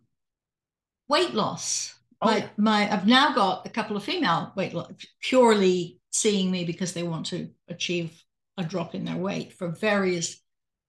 weight 1.08 1.34
loss. 1.34 1.94
Oh, 2.20 2.26
my, 2.26 2.36
yeah. 2.38 2.48
my, 2.56 2.92
I've 2.92 3.06
now 3.06 3.32
got 3.34 3.66
a 3.66 3.70
couple 3.70 3.96
of 3.96 4.04
female 4.04 4.52
weight 4.56 4.74
loss 4.74 4.90
purely 5.20 6.00
seeing 6.10 6.50
me 6.50 6.64
because 6.64 6.92
they 6.92 7.02
want 7.02 7.26
to 7.26 7.50
achieve 7.68 8.22
a 8.56 8.64
drop 8.64 8.94
in 8.94 9.04
their 9.04 9.16
weight 9.16 9.52
for 9.52 9.68
various 9.68 10.40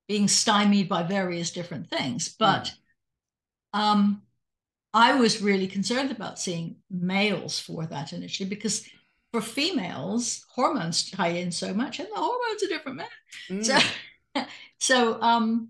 being 0.08 0.28
stymied 0.28 0.90
by 0.90 1.04
various 1.04 1.52
different 1.52 1.88
things. 1.88 2.30
But 2.30 2.66
mm. 2.66 2.72
Um, 3.74 4.22
I 4.94 5.16
was 5.16 5.42
really 5.42 5.68
concerned 5.68 6.12
about 6.12 6.40
seeing 6.40 6.78
males 6.90 7.60
for 7.60 7.86
that 7.86 8.14
initially 8.14 8.50
because 8.50 8.88
for 9.32 9.42
females, 9.42 10.46
hormones 10.50 11.12
tie 11.12 11.28
in 11.28 11.52
so 11.52 11.74
much, 11.74 12.00
and 12.00 12.08
the 12.10 12.20
hormones 12.20 12.64
are 12.64 12.68
different 12.68 12.98
men. 12.98 13.08
Mm. 13.50 13.66
So, 13.66 14.44
so 14.80 15.22
um, 15.22 15.70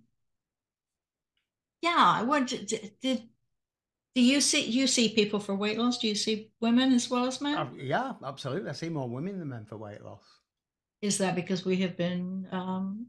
yeah, 1.81 1.95
I 1.97 2.23
want 2.23 2.49
to, 2.49 2.89
did 3.01 3.23
do 4.15 4.21
you 4.21 4.41
see 4.41 4.65
you 4.65 4.87
see 4.87 5.09
people 5.09 5.39
for 5.39 5.55
weight 5.55 5.77
loss? 5.77 5.97
Do 5.97 6.07
you 6.07 6.15
see 6.15 6.51
women 6.61 6.93
as 6.93 7.09
well 7.09 7.25
as 7.25 7.41
men? 7.41 7.57
Uh, 7.57 7.69
yeah, 7.77 8.13
absolutely. 8.23 8.69
I 8.69 8.73
see 8.73 8.89
more 8.89 9.09
women 9.09 9.39
than 9.39 9.49
men 9.49 9.65
for 9.65 9.77
weight 9.77 10.03
loss. 10.03 10.23
Is 11.01 11.17
that 11.19 11.35
because 11.35 11.63
we 11.63 11.77
have 11.77 11.95
been 11.95 12.47
um, 12.51 13.07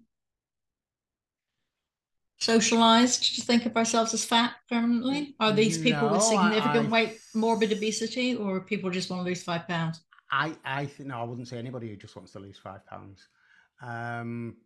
socialized 2.41 3.37
to 3.37 3.43
think 3.43 3.67
of 3.67 3.77
ourselves 3.77 4.15
as 4.15 4.25
fat 4.25 4.55
permanently? 4.69 5.35
Are 5.41 5.53
these 5.53 5.79
people 5.79 6.09
no, 6.09 6.15
with 6.15 6.23
significant 6.23 6.89
I, 6.89 6.91
weight, 6.91 7.21
morbid 7.35 7.73
obesity, 7.73 8.35
or 8.35 8.61
people 8.61 8.91
just 8.91 9.11
want 9.11 9.21
to 9.21 9.29
lose 9.29 9.43
five 9.43 9.67
pounds? 9.69 10.01
I 10.31 10.55
I 10.65 10.87
think 10.87 11.09
no, 11.09 11.21
I 11.21 11.25
wouldn't 11.25 11.49
say 11.49 11.59
anybody 11.59 11.89
who 11.89 11.97
just 11.97 12.17
wants 12.17 12.33
to 12.33 12.39
lose 12.39 12.59
five 12.59 12.85
pounds. 12.87 13.29
Um, 13.83 14.57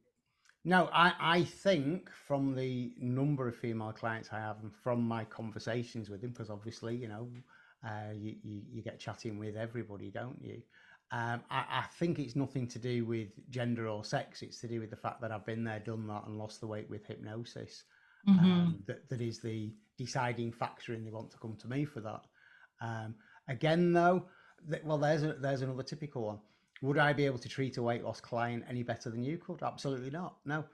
no, 0.65 0.89
I, 0.93 1.13
I 1.21 1.45
think 1.45 2.11
from 2.27 2.55
the 2.55 2.95
number 2.99 3.49
of 3.49 3.57
female 3.57 3.93
clients 3.93 4.31
I 4.33 4.39
have 4.39 4.57
and 4.63 4.73
from 4.83 5.03
my 5.03 5.25
conversations 5.25 6.09
with 6.09 6.23
them, 6.23 6.31
because 6.31 6.49
obviously, 6.49 6.97
you 6.97 7.09
know, 7.09 7.29
uh, 7.87 8.13
you, 8.15 8.37
you, 8.43 8.63
you, 8.73 8.83
get 8.83 8.99
chatting 8.99 9.39
with 9.39 9.57
everybody, 9.57 10.11
don't 10.11 10.39
you? 10.41 10.63
Um, 11.13 11.43
I, 11.51 11.65
I, 11.71 11.85
think 11.99 12.19
it's 12.19 12.35
nothing 12.35 12.67
to 12.69 12.79
do 12.79 13.05
with 13.05 13.29
gender 13.51 13.87
or 13.87 14.05
sex. 14.05 14.43
It's 14.43 14.61
to 14.63 14.69
do 14.69 14.81
with 14.81 14.91
the 14.91 14.97
fact 14.97 15.21
that 15.21 15.31
I've 15.31 15.47
been 15.47 15.63
there, 15.63 15.79
done 15.79 16.07
that, 16.09 16.25
and 16.27 16.37
lost 16.37 16.61
the 16.61 16.67
weight 16.67 16.91
with 16.91 17.07
hypnosis. 17.07 17.85
Mm-hmm. 18.29 18.45
Um, 18.45 18.83
that, 18.87 19.09
that 19.11 19.21
is 19.21 19.39
the 19.41 19.73
deciding 19.97 20.51
factor, 20.51 20.93
and 20.93 21.07
they 21.07 21.11
want 21.11 21.31
to 21.31 21.39
come 21.39 21.57
to 21.61 21.69
me 21.69 21.85
for 21.85 22.01
that. 22.01 22.23
Um, 22.81 23.15
again, 23.49 23.93
though, 23.93 24.25
th- 24.69 24.83
well, 24.83 24.99
there's 24.99 25.23
a, 25.23 25.35
there's 25.35 25.63
another 25.63 25.85
typical 25.85 26.27
one 26.27 26.39
would 26.85 26.99
I 26.99 27.13
be 27.13 27.25
able 27.25 27.39
to 27.39 27.49
treat 27.49 27.79
a 27.79 27.83
weight 27.83 28.05
loss 28.05 28.21
client 28.21 28.65
any 28.69 28.83
better 28.83 29.11
than 29.11 29.25
you 29.25 29.39
could? 29.39 29.63
Absolutely 29.63 30.11
not. 30.11 30.37
No. 30.45 30.65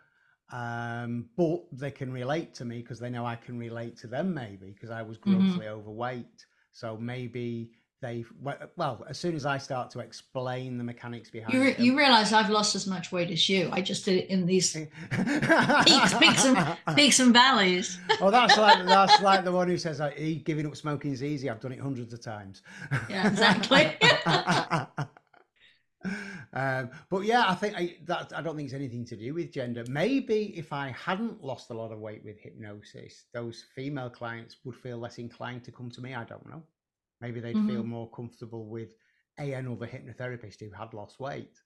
Um, 0.52 1.28
but 1.36 1.62
they 1.72 1.92
can 1.92 2.12
relate 2.12 2.52
to 2.54 2.64
me 2.64 2.82
because 2.82 2.98
they 2.98 3.10
know 3.10 3.24
I 3.24 3.36
can 3.36 3.58
relate 3.58 3.96
to 3.98 4.08
them, 4.08 4.34
maybe 4.34 4.72
because 4.72 4.90
I 4.90 5.02
was 5.02 5.18
mm-hmm. 5.18 5.38
grossly 5.38 5.66
mm-hmm. 5.66 5.78
overweight. 5.78 6.46
So 6.72 6.96
maybe 6.96 7.70
they 8.00 8.24
well 8.76 9.04
as 9.08 9.18
soon 9.18 9.34
as 9.34 9.44
i 9.44 9.58
start 9.58 9.90
to 9.90 10.00
explain 10.00 10.78
the 10.78 10.84
mechanics 10.84 11.30
behind 11.30 11.52
you, 11.52 11.60
re- 11.60 11.76
you 11.78 11.96
realize 11.96 12.32
i've 12.32 12.48
lost 12.48 12.74
as 12.74 12.86
much 12.86 13.12
weight 13.12 13.30
as 13.30 13.48
you 13.48 13.68
i 13.72 13.80
just 13.80 14.04
did 14.04 14.16
it 14.16 14.28
in 14.28 14.46
these 14.46 14.72
peaks 15.86 16.14
peaks 16.14 16.44
and 16.46 16.76
peaks 16.96 17.20
and 17.20 17.32
valleys 17.32 17.98
oh 18.20 18.30
that's 18.30 18.56
like 18.56 18.84
that's 18.86 19.20
like 19.22 19.44
the 19.44 19.52
one 19.52 19.68
who 19.68 19.76
says 19.76 20.00
like, 20.00 20.44
giving 20.44 20.66
up 20.66 20.76
smoking 20.76 21.12
is 21.12 21.22
easy 21.22 21.50
i've 21.50 21.60
done 21.60 21.72
it 21.72 21.80
hundreds 21.80 22.12
of 22.12 22.22
times 22.22 22.62
yeah 23.08 23.28
exactly 23.28 23.92
um, 26.54 26.90
but 27.10 27.24
yeah, 27.24 27.44
I 27.46 27.54
think 27.54 27.76
I, 27.76 27.96
that 28.06 28.32
I 28.34 28.40
don't 28.40 28.56
think 28.56 28.66
it's 28.66 28.74
anything 28.74 29.04
to 29.06 29.16
do 29.16 29.34
with 29.34 29.52
gender. 29.52 29.84
Maybe 29.88 30.54
if 30.56 30.72
I 30.72 30.94
hadn't 30.98 31.44
lost 31.44 31.70
a 31.70 31.74
lot 31.74 31.92
of 31.92 31.98
weight 31.98 32.24
with 32.24 32.38
hypnosis, 32.38 33.26
those 33.34 33.64
female 33.74 34.08
clients 34.08 34.56
would 34.64 34.76
feel 34.76 34.98
less 34.98 35.18
inclined 35.18 35.64
to 35.64 35.72
come 35.72 35.90
to 35.90 36.00
me. 36.00 36.14
I 36.14 36.24
don't 36.24 36.48
know. 36.48 36.62
Maybe 37.20 37.40
they'd 37.40 37.54
mm-hmm. 37.54 37.68
feel 37.68 37.82
more 37.82 38.10
comfortable 38.10 38.66
with 38.66 38.90
a 39.38 39.52
another 39.52 39.86
hypnotherapist 39.86 40.60
who 40.60 40.70
had 40.70 40.94
lost 40.94 41.20
weight. 41.20 41.58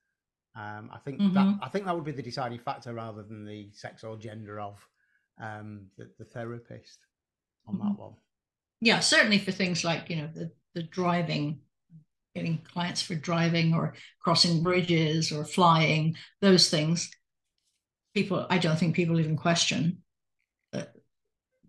Um, 0.56 0.90
I 0.92 0.98
think 0.98 1.20
mm-hmm. 1.20 1.34
that 1.34 1.58
I 1.62 1.68
think 1.68 1.84
that 1.86 1.94
would 1.94 2.04
be 2.04 2.12
the 2.12 2.22
deciding 2.22 2.60
factor 2.60 2.94
rather 2.94 3.22
than 3.22 3.44
the 3.44 3.70
sex 3.72 4.04
or 4.04 4.16
gender 4.16 4.60
of 4.60 4.78
um, 5.40 5.86
the, 5.98 6.10
the, 6.18 6.24
therapist 6.24 7.00
on 7.66 7.76
mm-hmm. 7.76 7.88
that 7.88 7.98
one. 7.98 8.12
Yeah, 8.80 9.00
certainly 9.00 9.38
for 9.38 9.50
things 9.50 9.82
like 9.82 10.10
you 10.10 10.16
know 10.16 10.28
the 10.32 10.52
the 10.74 10.82
driving 10.82 11.60
getting 12.34 12.58
clients 12.58 13.00
for 13.00 13.14
driving 13.14 13.74
or 13.74 13.94
crossing 14.20 14.62
bridges 14.62 15.30
or 15.30 15.44
flying, 15.44 16.16
those 16.40 16.68
things. 16.68 17.10
People, 18.12 18.46
I 18.50 18.58
don't 18.58 18.78
think 18.78 18.94
people 18.94 19.18
even 19.18 19.36
question 19.36 20.03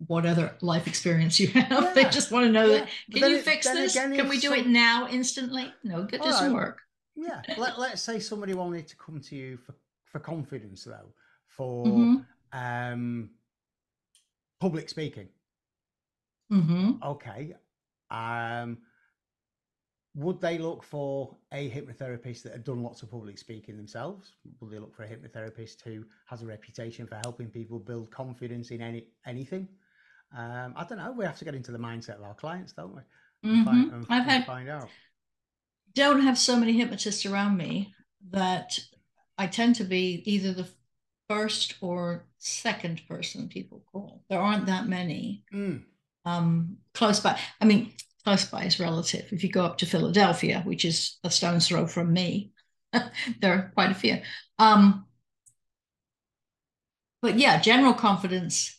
what 0.06 0.26
other 0.26 0.54
life 0.60 0.86
experience 0.86 1.40
you 1.40 1.48
have. 1.48 1.70
Yeah. 1.70 1.92
They 1.94 2.04
just 2.04 2.30
want 2.30 2.46
to 2.46 2.52
know 2.52 2.66
yeah. 2.66 2.78
that 2.78 2.88
can 3.12 3.30
you 3.30 3.36
it, 3.36 3.44
fix 3.44 3.66
this? 3.66 3.94
Can 3.94 4.28
we 4.28 4.38
do 4.38 4.48
some... 4.48 4.58
it 4.58 4.66
now 4.66 5.08
instantly? 5.10 5.72
No, 5.84 6.06
it 6.12 6.22
doesn't 6.22 6.52
right. 6.52 6.54
work. 6.54 6.80
Yeah. 7.14 7.42
Let, 7.56 7.78
let's 7.78 8.02
say 8.02 8.18
somebody 8.18 8.54
wanted 8.54 8.86
to 8.88 8.96
come 8.96 9.20
to 9.20 9.36
you 9.36 9.56
for, 9.56 9.74
for 10.04 10.18
confidence 10.18 10.84
though, 10.84 11.12
for 11.48 11.86
mm-hmm. 11.86 12.22
um, 12.92 13.30
public 14.60 14.88
speaking. 14.88 15.28
Mm-hmm. 16.52 17.02
Okay. 17.02 17.54
Um, 18.10 18.78
would 20.14 20.40
they 20.40 20.56
look 20.56 20.82
for 20.82 21.36
a 21.52 21.68
hypnotherapist 21.68 22.42
that 22.42 22.52
had 22.52 22.64
done 22.64 22.82
lots 22.82 23.02
of 23.02 23.10
public 23.10 23.36
speaking 23.36 23.76
themselves? 23.76 24.32
Would 24.60 24.70
they 24.70 24.78
look 24.78 24.94
for 24.94 25.04
a 25.04 25.08
hypnotherapist 25.08 25.82
who 25.82 26.04
has 26.26 26.42
a 26.42 26.46
reputation 26.46 27.06
for 27.06 27.16
helping 27.16 27.48
people 27.48 27.78
build 27.78 28.10
confidence 28.10 28.70
in 28.70 28.80
any 28.80 29.04
anything? 29.26 29.68
Um, 30.36 30.74
I 30.76 30.84
don't 30.84 30.98
know. 30.98 31.12
We 31.12 31.24
have 31.24 31.38
to 31.38 31.44
get 31.44 31.54
into 31.54 31.72
the 31.72 31.78
mindset 31.78 32.16
of 32.16 32.22
our 32.22 32.34
clients, 32.34 32.72
don't 32.72 32.94
we? 32.94 33.02
Mm-hmm. 33.48 33.64
Find, 33.64 33.92
and, 33.92 34.06
I've 34.08 34.24
had 34.24 34.46
find 34.46 34.68
out. 34.68 34.88
Don't 35.94 36.20
have 36.22 36.38
so 36.38 36.56
many 36.56 36.72
hypnotists 36.72 37.26
around 37.26 37.56
me 37.56 37.94
that 38.30 38.78
I 39.38 39.46
tend 39.46 39.76
to 39.76 39.84
be 39.84 40.22
either 40.24 40.52
the 40.52 40.68
first 41.28 41.74
or 41.80 42.26
second 42.38 43.02
person 43.08 43.48
people 43.48 43.82
call. 43.92 44.22
There 44.28 44.40
aren't 44.40 44.66
that 44.66 44.86
many 44.86 45.44
mm. 45.52 45.82
um, 46.24 46.76
close 46.94 47.20
by. 47.20 47.38
I 47.60 47.64
mean, 47.64 47.92
close 48.24 48.44
by 48.44 48.64
is 48.64 48.80
relative. 48.80 49.26
If 49.32 49.42
you 49.42 49.50
go 49.50 49.64
up 49.64 49.78
to 49.78 49.86
Philadelphia, 49.86 50.62
which 50.64 50.84
is 50.84 51.18
a 51.24 51.30
stone's 51.30 51.68
throw 51.68 51.86
from 51.86 52.12
me, 52.12 52.52
there 53.40 53.52
are 53.52 53.70
quite 53.74 53.90
a 53.90 53.94
few. 53.94 54.18
Um, 54.58 55.06
but 57.22 57.38
yeah, 57.38 57.60
general 57.60 57.94
confidence. 57.94 58.75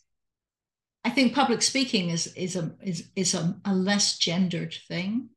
I 1.08 1.10
think 1.10 1.34
public 1.34 1.62
speaking 1.62 2.10
is 2.10 2.28
is 2.36 2.56
a 2.56 2.76
is 2.82 3.10
is 3.16 3.34
a, 3.34 3.56
a 3.66 3.74
less 3.74 4.18
gendered 4.18 4.76
thing. 4.88 5.30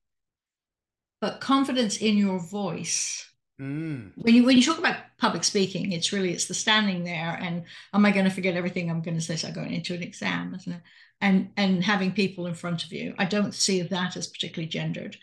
But 1.21 1.41
confidence 1.41 1.99
in 1.99 2.17
your 2.17 2.41
voice 2.41 3.31
Mm. 3.61 4.13
When 4.17 4.35
you 4.35 4.45
when 4.45 4.57
you 4.57 4.63
talk 4.63 4.79
about 4.79 4.97
public 5.19 5.45
speaking, 5.45 5.93
it's 5.93 6.13
really 6.13 6.33
it's 6.33 6.47
the 6.47 6.55
standing 6.55 7.05
there 7.05 7.39
and 7.41 7.65
am 7.93 8.07
I 8.07 8.11
going 8.11 8.25
to 8.25 8.31
forget 8.31 8.57
everything 8.57 8.91
I'm 8.91 9.03
going 9.03 9.19
to 9.19 9.21
say? 9.21 9.37
So 9.37 9.53
going 9.53 9.75
into 9.75 9.95
an 9.95 10.03
exam, 10.03 10.55
isn't 10.55 10.73
it? 10.73 10.81
And 11.21 11.51
and 11.59 11.85
having 11.85 12.13
people 12.13 12.47
in 12.47 12.55
front 12.55 12.85
of 12.85 12.93
you. 12.93 13.15
I 13.19 13.27
don't 13.27 13.55
see 13.55 13.83
that 13.83 14.17
as 14.17 14.29
particularly 14.29 14.69
gendered, 14.69 15.19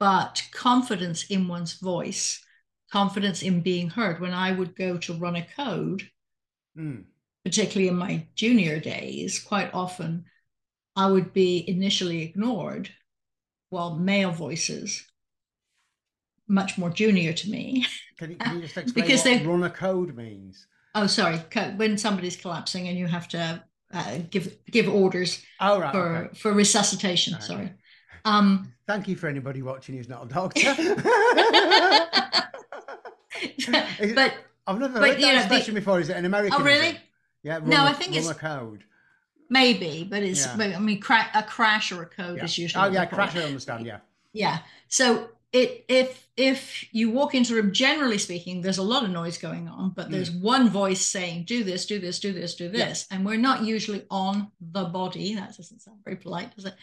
but 0.00 0.42
confidence 0.52 1.26
in 1.26 1.48
one's 1.48 1.74
voice, 1.74 2.42
confidence 2.90 3.42
in 3.42 3.60
being 3.60 3.90
heard. 3.90 4.20
When 4.20 4.32
I 4.32 4.52
would 4.52 4.74
go 4.74 4.96
to 4.96 5.18
run 5.18 5.36
a 5.36 5.46
code, 5.46 6.10
Mm. 6.78 7.04
Particularly 7.46 7.86
in 7.86 7.94
my 7.94 8.26
junior 8.34 8.80
days, 8.80 9.38
quite 9.38 9.72
often 9.72 10.24
I 10.96 11.06
would 11.06 11.32
be 11.32 11.64
initially 11.70 12.22
ignored 12.24 12.90
while 13.70 13.94
male 13.94 14.32
voices, 14.32 15.04
much 16.48 16.76
more 16.76 16.90
junior 16.90 17.32
to 17.32 17.48
me. 17.48 17.86
Can 18.18 18.32
you, 18.32 18.36
can 18.40 18.56
you 18.56 18.62
just 18.62 18.76
explain 18.76 19.04
Because 19.06 19.24
what 19.24 19.38
they- 19.38 19.46
run 19.46 19.62
a 19.62 19.70
code 19.70 20.16
means? 20.16 20.66
Oh, 20.96 21.06
sorry, 21.06 21.36
when 21.76 21.96
somebody's 21.98 22.36
collapsing 22.36 22.88
and 22.88 22.98
you 22.98 23.06
have 23.06 23.28
to 23.28 23.62
uh, 23.94 24.18
give 24.28 24.52
give 24.68 24.88
orders 24.88 25.40
Oh, 25.60 25.78
right. 25.78 25.92
for 25.92 26.16
okay. 26.16 26.34
for 26.38 26.52
resuscitation. 26.52 27.34
Okay. 27.34 27.44
Sorry. 27.44 27.72
Um, 28.24 28.72
Thank 28.88 29.06
you 29.06 29.14
for 29.14 29.28
anybody 29.28 29.62
watching 29.62 29.96
who's 29.96 30.08
not 30.08 30.24
a 30.24 30.28
doctor. 30.28 30.74
But 34.14 34.34
I've 34.66 34.78
never 34.78 34.98
but, 34.98 35.10
heard 35.10 35.20
you 35.20 35.26
that 35.26 35.50
know, 35.50 35.58
the- 35.58 35.72
before. 35.72 36.00
Is 36.00 36.08
it 36.08 36.16
an 36.16 36.24
American? 36.24 36.60
oh, 36.60 36.64
really? 36.64 36.98
Yeah. 37.46 37.60
No, 37.64 37.84
I 37.84 37.92
think 37.92 38.10
it's- 38.16 38.28
a 38.28 38.34
code. 38.34 38.82
Maybe, 39.48 40.02
but 40.10 40.24
it's 40.24 40.44
yeah. 40.44 40.74
I 40.76 40.80
mean, 40.80 41.00
cra- 41.00 41.30
a 41.32 41.42
crash 41.42 41.92
or 41.92 42.02
a 42.02 42.06
code 42.06 42.38
Yeah. 42.38 42.44
is 42.44 42.58
usually. 42.58 42.82
Oh 42.84 42.90
yeah, 42.90 43.04
they 43.04 43.10
call 43.10 43.20
it. 43.20 43.30
crash. 43.30 43.36
I 43.36 43.46
understand. 43.46 43.86
Yeah. 43.86 44.00
Yeah. 44.32 44.58
So 44.88 45.30
it 45.52 45.84
if 45.88 46.26
if 46.36 46.84
you 46.92 47.10
walk 47.12 47.32
into 47.36 47.52
a 47.52 47.62
room, 47.62 47.72
generally 47.72 48.18
speaking, 48.18 48.60
there's 48.60 48.78
a 48.78 48.82
lot 48.82 49.04
of 49.04 49.10
noise 49.10 49.38
going 49.38 49.68
on, 49.68 49.90
but 49.90 50.10
there's 50.10 50.32
one 50.32 50.68
voice 50.68 51.00
saying, 51.06 51.44
"Do 51.44 51.62
this, 51.62 51.86
do 51.86 52.00
this, 52.00 52.18
do 52.18 52.32
this, 52.32 52.56
do 52.56 52.68
Mm. 52.68 52.76
Yeah. 52.76 52.88
this," 52.88 53.06
and 53.12 53.24
we're 53.24 53.38
not 53.38 53.62
usually 53.64 54.02
on 54.10 54.50
the 54.60 54.84
body. 54.86 55.36
That 55.36 55.56
doesn't 55.56 55.80
sound 55.80 55.98
very 56.04 56.16
polite, 56.16 56.56
does 56.56 56.64
it? 56.64 56.74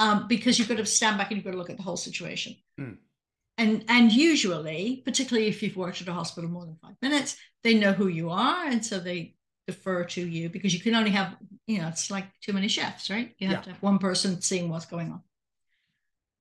Um, 0.00 0.26
because 0.26 0.58
you've 0.58 0.68
got 0.68 0.78
to 0.78 0.86
stand 0.86 1.18
back 1.18 1.30
and 1.30 1.36
you've 1.36 1.44
got 1.44 1.52
to 1.52 1.56
look 1.58 1.70
at 1.70 1.76
the 1.76 1.82
whole 1.84 1.96
situation. 1.96 2.56
Mm. 2.80 2.96
And 3.58 3.84
and 3.88 4.12
usually, 4.12 5.02
particularly 5.04 5.46
if 5.48 5.62
you've 5.62 5.76
worked 5.76 6.02
at 6.02 6.08
a 6.08 6.12
hospital 6.12 6.50
more 6.50 6.66
than 6.66 6.76
five 6.82 6.96
minutes, 7.00 7.36
they 7.62 7.74
know 7.74 7.92
who 7.92 8.08
you 8.08 8.30
are, 8.30 8.66
and 8.66 8.84
so 8.84 8.98
they 8.98 9.36
defer 9.68 10.02
to 10.04 10.20
you 10.26 10.48
because 10.48 10.72
you 10.72 10.80
can 10.80 10.94
only 10.94 11.10
have, 11.10 11.36
you 11.66 11.78
know, 11.78 11.88
it's 11.88 12.10
like 12.10 12.26
too 12.40 12.54
many 12.54 12.68
chefs, 12.68 13.10
right? 13.10 13.34
You 13.38 13.48
have 13.48 13.58
Yeah. 13.58 13.62
to 13.64 13.70
have 13.72 13.82
one 13.82 13.98
person 13.98 14.40
seeing 14.40 14.70
what's 14.70 14.86
going 14.86 15.12
on. 15.12 15.22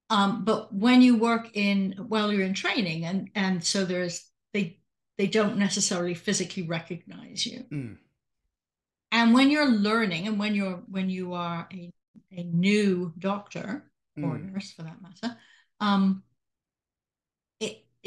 Um, 0.10 0.46
but 0.46 0.74
when 0.74 1.02
you 1.02 1.18
work 1.18 1.50
in 1.54 1.94
while 2.08 2.32
you're 2.32 2.46
in 2.48 2.54
training, 2.54 3.04
and 3.04 3.30
and 3.36 3.62
so 3.64 3.84
there's 3.84 4.32
they 4.54 4.80
they 5.18 5.28
don't 5.28 5.58
necessarily 5.58 6.14
physically 6.16 6.64
recognize 6.64 7.46
you. 7.46 7.66
Mm. 7.70 7.98
And 9.12 9.34
when 9.34 9.52
you're 9.52 9.68
learning, 9.70 10.28
and 10.28 10.40
when 10.40 10.56
you're 10.56 10.82
when 10.88 11.10
you 11.10 11.34
are 11.34 11.68
a, 11.74 11.92
a 12.32 12.44
new 12.44 13.14
doctor 13.20 13.92
or 14.24 14.38
Mm. 14.38 14.54
nurse 14.54 14.72
for 14.72 14.84
that 14.84 15.02
matter, 15.02 15.38
um, 15.82 16.24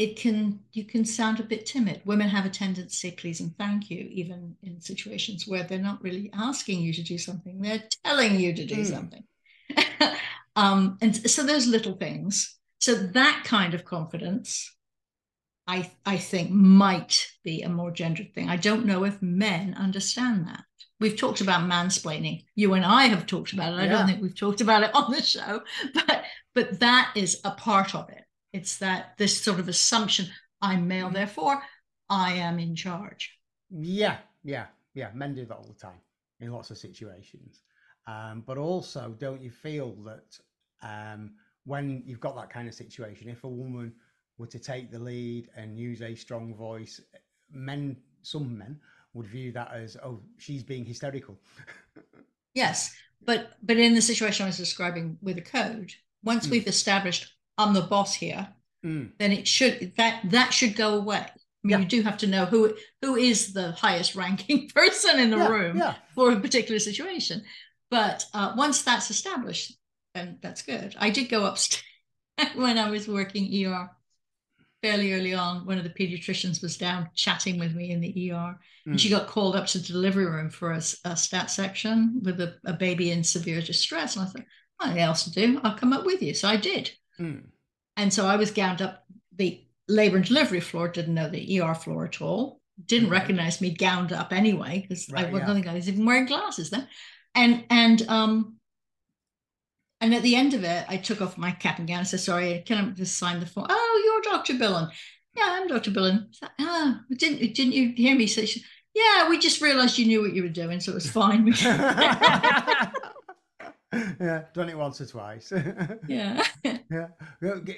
it 0.00 0.16
can 0.16 0.60
you 0.72 0.84
can 0.84 1.04
sound 1.04 1.40
a 1.40 1.42
bit 1.44 1.66
timid. 1.66 2.00
Women 2.06 2.30
have 2.30 2.46
a 2.46 2.48
tendency 2.50 2.88
to 2.88 2.96
say 2.96 3.10
please 3.20 3.40
and 3.40 3.54
thank 3.58 3.90
you, 3.90 4.08
even 4.10 4.56
in 4.62 4.80
situations 4.80 5.46
where 5.46 5.62
they're 5.62 5.78
not 5.90 6.02
really 6.02 6.30
asking 6.32 6.80
you 6.80 6.94
to 6.94 7.02
do 7.02 7.18
something; 7.18 7.60
they're 7.60 7.84
telling 8.02 8.40
you 8.40 8.54
to 8.54 8.64
do 8.64 8.76
Mm. 8.76 8.86
something. 8.86 9.24
um, 10.56 10.96
and 11.02 11.14
so 11.30 11.42
those 11.42 11.66
little 11.66 11.96
things. 11.96 12.58
So 12.78 12.94
that 12.94 13.42
kind 13.44 13.74
of 13.74 13.84
confidence, 13.84 14.74
I 15.66 15.90
I 16.06 16.16
think 16.16 16.50
might 16.50 17.30
be 17.44 17.60
a 17.60 17.68
more 17.68 17.90
gendered 17.90 18.34
thing. 18.34 18.48
I 18.48 18.56
don't 18.56 18.86
know 18.86 19.04
if 19.04 19.20
men 19.20 19.74
understand 19.74 20.46
that. 20.48 20.64
We've 20.98 21.16
talked 21.18 21.42
about 21.42 21.68
mansplaining. 21.68 22.44
You 22.54 22.72
and 22.72 22.86
I 22.86 23.04
have 23.04 23.26
talked 23.26 23.52
about 23.52 23.74
it. 23.74 23.76
I 23.76 23.84
Yeah. 23.84 23.90
don't 23.98 24.06
think 24.06 24.22
we've 24.22 24.34
talked 24.44 24.62
about 24.62 24.82
it 24.82 24.94
on 25.00 25.12
the 25.12 25.22
show, 25.22 25.62
but 25.92 26.24
but 26.54 26.80
that 26.80 27.12
is 27.16 27.38
a 27.44 27.50
part 27.50 27.94
of 27.94 28.08
it. 28.08 28.19
It's 28.52 28.78
that 28.78 29.16
this 29.18 29.42
sort 29.42 29.60
of 29.60 29.68
assumption 29.68 30.26
I'm 30.60 30.88
male, 30.88 31.10
Mhm. 31.10 31.14
therefore 31.14 31.62
I 32.08 32.34
am 32.34 32.58
in 32.58 32.74
charge. 32.74 33.38
Yeah, 33.70 34.18
yeah, 34.42 34.66
yeah. 34.94 35.10
Men 35.14 35.34
do 35.34 35.46
that 35.46 35.56
all 35.56 35.68
the 35.68 35.74
time 35.74 36.00
in 36.40 36.52
lots 36.52 36.70
of 36.70 36.78
situations. 36.78 37.62
Um, 38.06 38.42
but 38.42 38.58
also, 38.58 39.14
don't 39.18 39.40
you 39.42 39.50
feel 39.50 39.94
that 40.04 40.38
um, 40.82 41.34
when 41.64 42.02
you've 42.06 42.20
got 42.20 42.34
that 42.36 42.50
kind 42.50 42.66
of 42.68 42.74
situation, 42.74 43.28
if 43.28 43.44
a 43.44 43.48
woman 43.48 43.94
were 44.38 44.46
to 44.48 44.58
take 44.58 44.90
the 44.90 44.98
lead 44.98 45.50
and 45.54 45.78
use 45.78 46.02
a 46.02 46.14
strong 46.14 46.54
voice, 46.54 47.00
men, 47.52 47.96
some 48.22 48.56
men 48.58 48.80
would 49.12 49.26
view 49.26 49.52
that 49.52 49.70
as, 49.72 49.96
oh, 50.02 50.22
she's 50.38 50.62
being 50.62 50.84
hysterical. 50.84 51.38
Yes, 52.54 52.94
but 53.22 53.52
but 53.62 53.76
in 53.76 53.94
the 53.94 54.02
situation 54.02 54.44
I 54.44 54.48
was 54.48 54.56
describing 54.56 55.18
with 55.22 55.36
the 55.36 55.42
code, 55.42 55.92
once 56.24 56.46
Mm. 56.46 56.50
we've 56.50 56.66
established 56.66 57.32
I'm 57.60 57.74
the 57.74 57.82
boss 57.82 58.14
here, 58.14 58.48
Mm, 58.84 59.10
then 59.18 59.30
it 59.32 59.46
should 59.46 59.92
that 59.98 60.22
that 60.30 60.54
should 60.54 60.74
go 60.74 60.94
away. 60.94 61.18
I 61.18 61.28
mean, 61.62 61.70
Yeah. 61.72 61.78
you 61.80 61.84
do 61.84 62.02
have 62.02 62.16
to 62.18 62.26
know 62.26 62.46
who 62.46 62.74
who 63.02 63.16
is 63.16 63.52
the 63.52 63.72
highest 63.72 64.14
ranking 64.16 64.68
person 64.74 65.18
in 65.20 65.30
the 65.30 65.36
yeah, 65.36 65.48
room 65.48 65.76
Yeah, 65.76 65.94
for 66.14 66.32
a 66.32 66.40
particular 66.40 66.78
situation. 66.78 67.42
But 67.90 68.24
uh, 68.32 68.54
once 68.56 68.82
that's 68.82 69.10
established, 69.10 69.76
then 70.14 70.38
that's 70.42 70.62
good. 70.62 70.94
I 70.98 71.10
did 71.10 71.28
go 71.28 71.44
upstairs 71.44 71.84
when 72.54 72.78
I 72.78 72.88
was 72.90 73.06
working 73.06 73.44
ER 73.66 73.90
fairly 74.82 75.12
early 75.12 75.34
on. 75.34 75.66
One 75.66 75.76
of 75.76 75.84
the 75.84 75.90
pediatricians 75.90 76.62
was 76.62 76.78
down 76.78 77.10
chatting 77.14 77.58
with 77.58 77.74
me 77.74 77.90
in 77.90 78.00
the 78.00 78.32
ER, 78.32 78.58
and 78.86 78.98
she 79.00 79.08
Mm. 79.08 79.18
got 79.18 79.26
called 79.28 79.56
up 79.56 79.66
to 79.68 79.78
the 79.78 79.92
delivery 79.92 80.24
room 80.26 80.48
for 80.50 80.72
a 80.72 80.80
stat 80.80 81.50
section 81.50 82.20
with 82.22 82.40
a, 82.40 82.54
a 82.64 82.72
baby 82.72 83.10
in 83.10 83.22
severe 83.24 83.60
distress. 83.60 84.16
And 84.16 84.24
I 84.24 84.28
thought, 84.30 84.46
what 84.78 84.96
else 84.96 85.24
to 85.24 85.30
do? 85.32 85.60
I'll 85.62 85.76
come 85.76 85.92
up 85.92 86.06
with 86.06 86.22
you. 86.22 86.32
So 86.32 86.48
I 86.48 86.56
did. 86.56 86.90
Mm, 87.20 87.42
And 87.96 88.12
so 88.12 88.26
I 88.26 88.36
was 88.36 88.50
gowned 88.50 88.82
up. 88.82 89.04
The 89.36 89.62
labor 89.88 90.16
and 90.16 90.24
delivery 90.24 90.60
floor 90.60 90.88
didn't 90.88 91.14
know 91.14 91.28
the 91.28 91.60
ER 91.60 91.74
floor 91.74 92.04
at 92.06 92.20
all. 92.20 92.60
Didn't 92.86 93.10
Right. 93.10 93.20
recognize 93.20 93.60
me 93.60 93.70
gowned 93.74 94.12
up 94.12 94.32
anyway 94.32 94.80
because 94.82 95.08
I 95.10 95.14
Right, 95.14 95.32
wasn't 95.32 95.48
yeah. 95.48 95.54
think 95.54 95.66
I 95.66 95.74
was 95.74 95.88
even 95.88 96.06
wearing 96.06 96.26
glasses 96.26 96.70
then. 96.70 96.88
And 97.34 97.64
and 97.70 98.02
um 98.08 98.56
and 100.00 100.14
at 100.14 100.22
the 100.22 100.34
end 100.34 100.54
of 100.54 100.64
it, 100.64 100.86
I 100.88 100.96
took 100.96 101.20
off 101.20 101.36
my 101.36 101.50
cap 101.50 101.78
and 101.78 101.86
gown. 101.86 101.98
and 101.98 102.08
said, 102.08 102.20
"Sorry, 102.20 102.62
can 102.64 102.78
I 102.78 102.90
just 102.92 103.18
sign 103.18 103.38
the 103.38 103.46
form?" 103.46 103.66
Oh, 103.68 104.02
you're 104.04 104.32
Dr. 104.34 104.54
Billen. 104.54 104.90
Yeah, 105.36 105.44
I'm 105.46 105.68
Dr. 105.68 105.90
Billen. 105.90 106.28
I 106.42 106.48
Ah, 106.58 107.00
didn't 107.14 107.54
didn't 107.54 107.72
you 107.74 107.92
hear 107.94 108.16
me 108.16 108.26
say? 108.26 108.48
Yeah, 108.94 109.28
we 109.28 109.38
just 109.38 109.60
realized 109.60 109.98
you 109.98 110.06
knew 110.06 110.22
what 110.22 110.32
you 110.34 110.42
were 110.42 110.48
doing, 110.48 110.80
so 110.80 110.92
it 110.92 110.94
was 110.96 111.10
fine. 111.10 111.44
yeah, 114.20 114.44
done 114.54 114.68
it 114.68 114.78
once 114.78 115.00
or 115.00 115.06
twice. 115.06 115.52
yeah. 116.08 116.42
Yeah. 116.90 117.08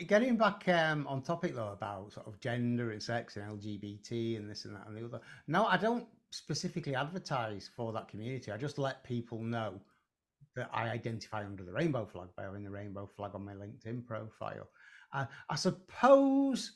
Getting 0.07 0.37
back 0.37 0.67
um, 0.69 1.07
on 1.07 1.23
topic 1.23 1.55
though 1.55 1.69
about 1.69 2.13
sort 2.13 2.27
of 2.27 2.41
gender 2.41 2.91
and 2.91 3.03
sex 3.03 3.37
and 3.37 3.61
LGBT 3.61 4.39
and 4.39 4.51
this 4.51 4.65
and 4.65 4.75
that 4.75 4.87
and 4.87 4.97
the 4.97 5.05
other. 5.05 5.21
No, 5.47 5.67
I 5.67 5.77
don't 5.77 6.07
specifically 6.31 6.95
advertise 6.95 7.71
for 7.77 7.93
that 7.93 8.09
community. 8.09 8.51
I 8.51 8.57
just 8.57 8.79
let 8.79 9.05
people 9.05 9.43
know 9.43 9.81
that 10.57 10.71
I 10.73 10.89
identify 10.89 11.45
under 11.45 11.63
the 11.63 11.73
rainbow 11.73 12.07
flag 12.07 12.29
by 12.37 12.45
having 12.45 12.65
the 12.65 12.71
rainbow 12.71 13.07
flag 13.07 13.33
on 13.35 13.45
my 13.45 13.53
LinkedIn 13.53 14.07
profile. 14.07 14.69
Uh, 15.13 15.27
I 15.49 15.55
suppose 15.55 16.73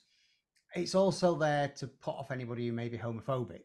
it's 0.74 0.94
also 0.94 1.36
there 1.36 1.68
to 1.76 1.86
put 1.86 2.14
off 2.14 2.30
anybody 2.30 2.66
who 2.66 2.72
may 2.72 2.88
be 2.88 2.98
homophobic. 2.98 3.64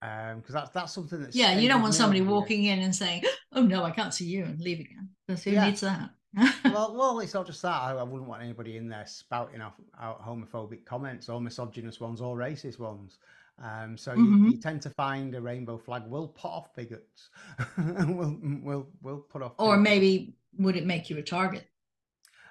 Because 0.00 0.52
that's 0.52 0.70
that's 0.70 0.92
something 0.92 1.20
that's 1.22 1.34
Yeah, 1.34 1.58
you 1.58 1.68
don't 1.68 1.82
want 1.82 1.94
somebody 1.94 2.20
walking 2.20 2.64
in 2.64 2.80
and 2.80 2.94
saying, 2.94 3.22
"Oh 3.52 3.62
no, 3.62 3.82
I 3.82 3.90
can't 3.90 4.12
see 4.14 4.26
you," 4.26 4.44
and 4.44 4.60
leave 4.60 4.80
again. 4.80 5.08
Because 5.26 5.42
who 5.44 5.52
Yeah. 5.52 5.66
needs 5.66 5.80
that? 5.80 6.10
well, 6.66 6.94
well, 6.94 7.18
it's 7.20 7.32
not 7.32 7.46
just 7.46 7.62
that. 7.62 7.80
I, 7.80 7.92
I 7.92 8.02
wouldn't 8.02 8.28
want 8.28 8.42
anybody 8.42 8.76
in 8.76 8.88
there 8.88 9.06
spouting 9.06 9.62
off 9.62 9.72
out 9.98 10.22
homophobic 10.22 10.84
comments 10.84 11.28
or 11.30 11.40
misogynist 11.40 12.00
ones 12.00 12.20
or 12.20 12.36
racist 12.36 12.78
ones. 12.78 13.18
Um, 13.62 13.96
so 13.96 14.12
you, 14.12 14.18
Mhm. 14.26 14.50
you 14.52 14.58
tend 14.60 14.82
to 14.82 14.90
find 14.90 15.34
a 15.34 15.40
rainbow 15.40 15.78
flag 15.78 16.02
will 16.06 16.28
put 16.28 16.48
off 16.50 16.74
bigots. 16.74 17.30
will 17.78 18.36
will 18.62 18.86
will 19.00 19.18
put 19.20 19.40
off. 19.42 19.52
or 19.58 19.72
people. 19.76 19.82
maybe 19.82 20.34
would 20.58 20.76
it 20.76 20.84
make 20.84 21.08
you 21.08 21.16
a 21.16 21.22
target? 21.22 21.66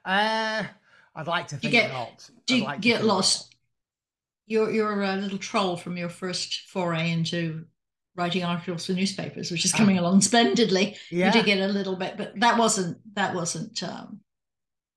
Uh, 0.03 0.63
I'd 1.15 1.27
like 1.27 1.47
to 1.49 1.57
Do 1.57 1.67
you 1.67 1.71
get- 1.71 1.91
not. 1.91 2.27
Do 2.47 2.57
you 2.57 2.63
like 2.63 2.81
get 2.81 2.97
think 2.97 3.07
lost? 3.07 3.54
You're 4.47 4.71
you're 4.71 5.01
a 5.03 5.15
little 5.15 5.37
troll 5.39 5.75
from 5.77 5.97
your 5.97 6.09
first 6.09 6.67
foray 6.69 7.11
into 7.11 7.65
writing 8.15 8.43
articles 8.43 8.85
for 8.85 8.93
newspapers, 8.93 9.51
which 9.51 9.65
is 9.65 9.73
Ah. 9.73 9.77
coming 9.77 9.97
along 9.97 10.21
splendidly. 10.21 10.97
Yeah, 11.09 11.27
You 11.27 11.31
did 11.33 11.45
get 11.45 11.59
a 11.69 11.73
little 11.73 11.95
bit, 11.95 12.15
but 12.17 12.39
that 12.39 12.57
wasn't 12.57 12.97
that 13.15 13.33
wasn't 13.33 13.81
um 13.83 14.21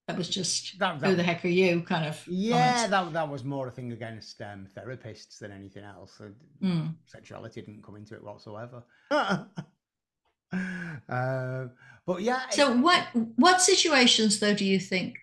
that 0.06 0.16
was 0.16 0.28
just 0.28 0.78
that, 0.78 1.02
who 1.02 1.14
the 1.16 1.22
heck 1.22 1.44
are 1.44 1.48
you 1.48 1.82
kind 1.82 2.06
of 2.06 2.22
yeah, 2.26 2.72
comments. 2.72 2.90
that 2.90 3.12
that 3.12 3.28
was 3.28 3.44
more 3.44 3.68
a 3.68 3.70
thing 3.70 3.92
against 3.92 4.40
um, 4.40 4.66
therapists 4.76 5.38
than 5.38 5.52
anything 5.52 5.84
else. 5.84 6.20
Mm. 6.62 6.94
Sexuality 7.06 7.60
didn't 7.60 7.82
come 7.82 7.96
into 7.96 8.14
it 8.14 8.22
whatsoever. 8.24 8.84
uh, 9.10 9.44
but 12.06 12.22
yeah, 12.22 12.48
So 12.50 12.72
it- 12.72 12.78
what 12.78 13.06
what 13.36 13.60
situations 13.60 14.38
though 14.40 14.54
do 14.54 14.64
you 14.64 14.78
think 14.80 15.18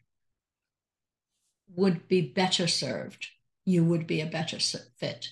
would 1.76 2.08
be 2.08 2.22
better 2.22 2.68
served 2.68 3.28
you 3.66 3.84
would 3.84 4.08
be 4.08 4.22
a 4.22 4.26
better 4.26 4.60
fit 4.60 5.30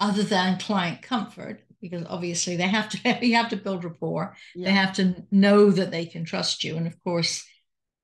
other 0.00 0.22
than 0.22 0.58
client 0.58 1.02
comfort 1.02 1.62
because 1.80 2.06
obviously 2.08 2.56
they 2.56 2.68
have 2.68 2.88
to 2.88 3.18
you 3.26 3.34
have 3.34 3.48
to 3.48 3.56
build 3.56 3.84
rapport 3.84 4.36
yeah. 4.54 4.66
they 4.66 4.72
have 4.72 4.92
to 4.94 5.14
know 5.30 5.70
that 5.70 5.90
they 5.90 6.06
can 6.06 6.24
trust 6.24 6.64
you 6.64 6.76
and 6.76 6.86
of 6.86 7.02
course 7.02 7.44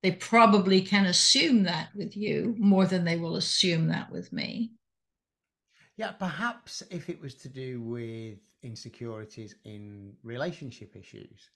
they 0.03 0.11
probably 0.11 0.81
can 0.81 1.05
assume 1.05 1.63
that 1.63 1.89
with 1.95 2.17
you 2.17 2.55
more 2.57 2.85
than 2.85 3.05
they 3.05 3.17
will 3.17 3.35
assume 3.35 3.87
that 3.87 4.11
with 4.11 4.31
me 4.33 4.71
yeah 5.97 6.11
perhaps 6.11 6.81
if 6.89 7.09
it 7.09 7.21
was 7.21 7.35
to 7.35 7.49
do 7.49 7.81
with 7.81 8.39
insecurities 8.63 9.55
in 9.65 10.13
relationship 10.23 10.95
issues 10.95 11.49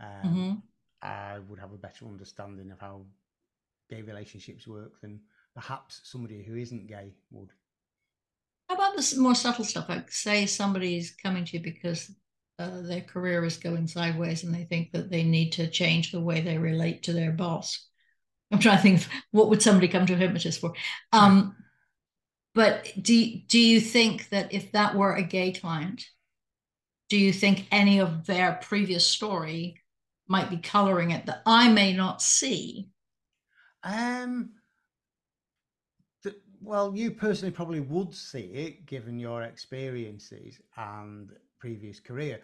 um, 0.00 0.08
mm-hmm. 0.24 0.54
i 1.02 1.38
would 1.48 1.58
have 1.58 1.72
a 1.72 1.78
better 1.78 2.06
understanding 2.06 2.70
of 2.70 2.78
how 2.78 3.02
gay 3.88 4.02
relationships 4.02 4.66
work 4.68 5.00
than 5.00 5.20
perhaps 5.54 6.00
somebody 6.04 6.42
who 6.42 6.56
isn't 6.56 6.86
gay 6.86 7.12
would 7.30 7.50
how 8.70 8.76
about 8.76 8.94
this 8.94 9.16
more 9.16 9.34
subtle 9.34 9.64
stuff? 9.64 9.88
Like, 9.88 10.12
say 10.12 10.46
somebody's 10.46 11.10
coming 11.10 11.44
to 11.44 11.56
you 11.56 11.60
because 11.60 12.08
uh, 12.60 12.82
their 12.82 13.00
career 13.00 13.44
is 13.44 13.56
going 13.56 13.88
sideways 13.88 14.44
and 14.44 14.54
they 14.54 14.62
think 14.62 14.92
that 14.92 15.10
they 15.10 15.24
need 15.24 15.50
to 15.52 15.66
change 15.66 16.12
the 16.12 16.20
way 16.20 16.40
they 16.40 16.56
relate 16.56 17.02
to 17.02 17.12
their 17.12 17.32
boss. 17.32 17.88
I'm 18.52 18.60
trying 18.60 18.76
to 18.76 18.82
think 18.82 19.06
what 19.32 19.48
would 19.48 19.60
somebody 19.60 19.88
come 19.88 20.06
to 20.06 20.12
a 20.12 20.16
hypnotist 20.16 20.60
for. 20.60 20.74
Um, 21.12 21.56
but 22.54 22.92
do 23.00 23.40
do 23.48 23.58
you 23.58 23.80
think 23.80 24.28
that 24.28 24.54
if 24.54 24.70
that 24.70 24.94
were 24.94 25.16
a 25.16 25.22
gay 25.22 25.50
client, 25.50 26.04
do 27.08 27.16
you 27.16 27.32
think 27.32 27.66
any 27.72 28.00
of 28.00 28.24
their 28.26 28.60
previous 28.62 29.04
story 29.04 29.80
might 30.28 30.48
be 30.48 30.58
coloring 30.58 31.10
it 31.10 31.26
that 31.26 31.42
I 31.44 31.72
may 31.72 31.92
not 31.92 32.22
see? 32.22 32.88
Um, 33.82 34.50
well, 36.60 36.94
you 36.94 37.10
personally 37.10 37.52
probably 37.52 37.80
would 37.80 38.14
see 38.14 38.50
it 38.52 38.86
given 38.86 39.18
your 39.18 39.42
experiences 39.42 40.60
and 40.76 41.32
previous 41.58 42.00
career. 42.00 42.40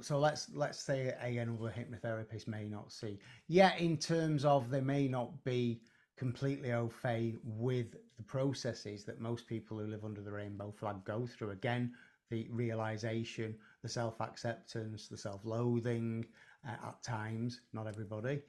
So 0.00 0.18
let's 0.18 0.48
let's 0.54 0.80
say 0.80 1.14
a 1.22 1.36
another 1.38 1.72
hypnotherapist 1.76 2.48
may 2.48 2.64
not 2.64 2.92
see. 2.92 3.18
Yeah, 3.48 3.76
in 3.76 3.98
terms 3.98 4.44
of 4.44 4.70
they 4.70 4.80
may 4.80 5.08
not 5.08 5.44
be 5.44 5.80
completely 6.16 6.72
au 6.72 6.88
fait 6.88 7.34
with 7.44 7.92
the 8.16 8.22
processes 8.22 9.04
that 9.04 9.20
most 9.20 9.46
people 9.46 9.78
who 9.78 9.86
live 9.86 10.04
under 10.04 10.20
the 10.20 10.32
rainbow 10.32 10.72
flag 10.72 11.04
go 11.04 11.26
through. 11.26 11.50
Again, 11.50 11.92
the 12.30 12.46
realization, 12.50 13.54
the 13.82 13.88
self 13.88 14.20
acceptance, 14.20 15.08
the 15.08 15.18
self 15.18 15.40
loathing 15.44 16.24
uh, 16.66 16.88
at 16.88 17.02
times, 17.02 17.60
not 17.72 17.86
everybody. 17.86 18.40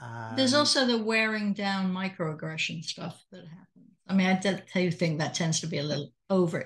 Um, 0.00 0.34
There's 0.36 0.54
also 0.54 0.84
the 0.84 0.98
wearing 0.98 1.52
down 1.52 1.92
microaggression 1.94 2.84
stuff 2.84 3.24
that 3.30 3.46
happens. 3.46 3.91
I 4.08 4.14
mean, 4.14 4.26
I 4.26 4.60
do 4.74 4.90
think 4.90 5.18
that 5.18 5.34
tends 5.34 5.60
to 5.60 5.66
be 5.66 5.78
a 5.78 5.82
little 5.82 6.12
over. 6.28 6.64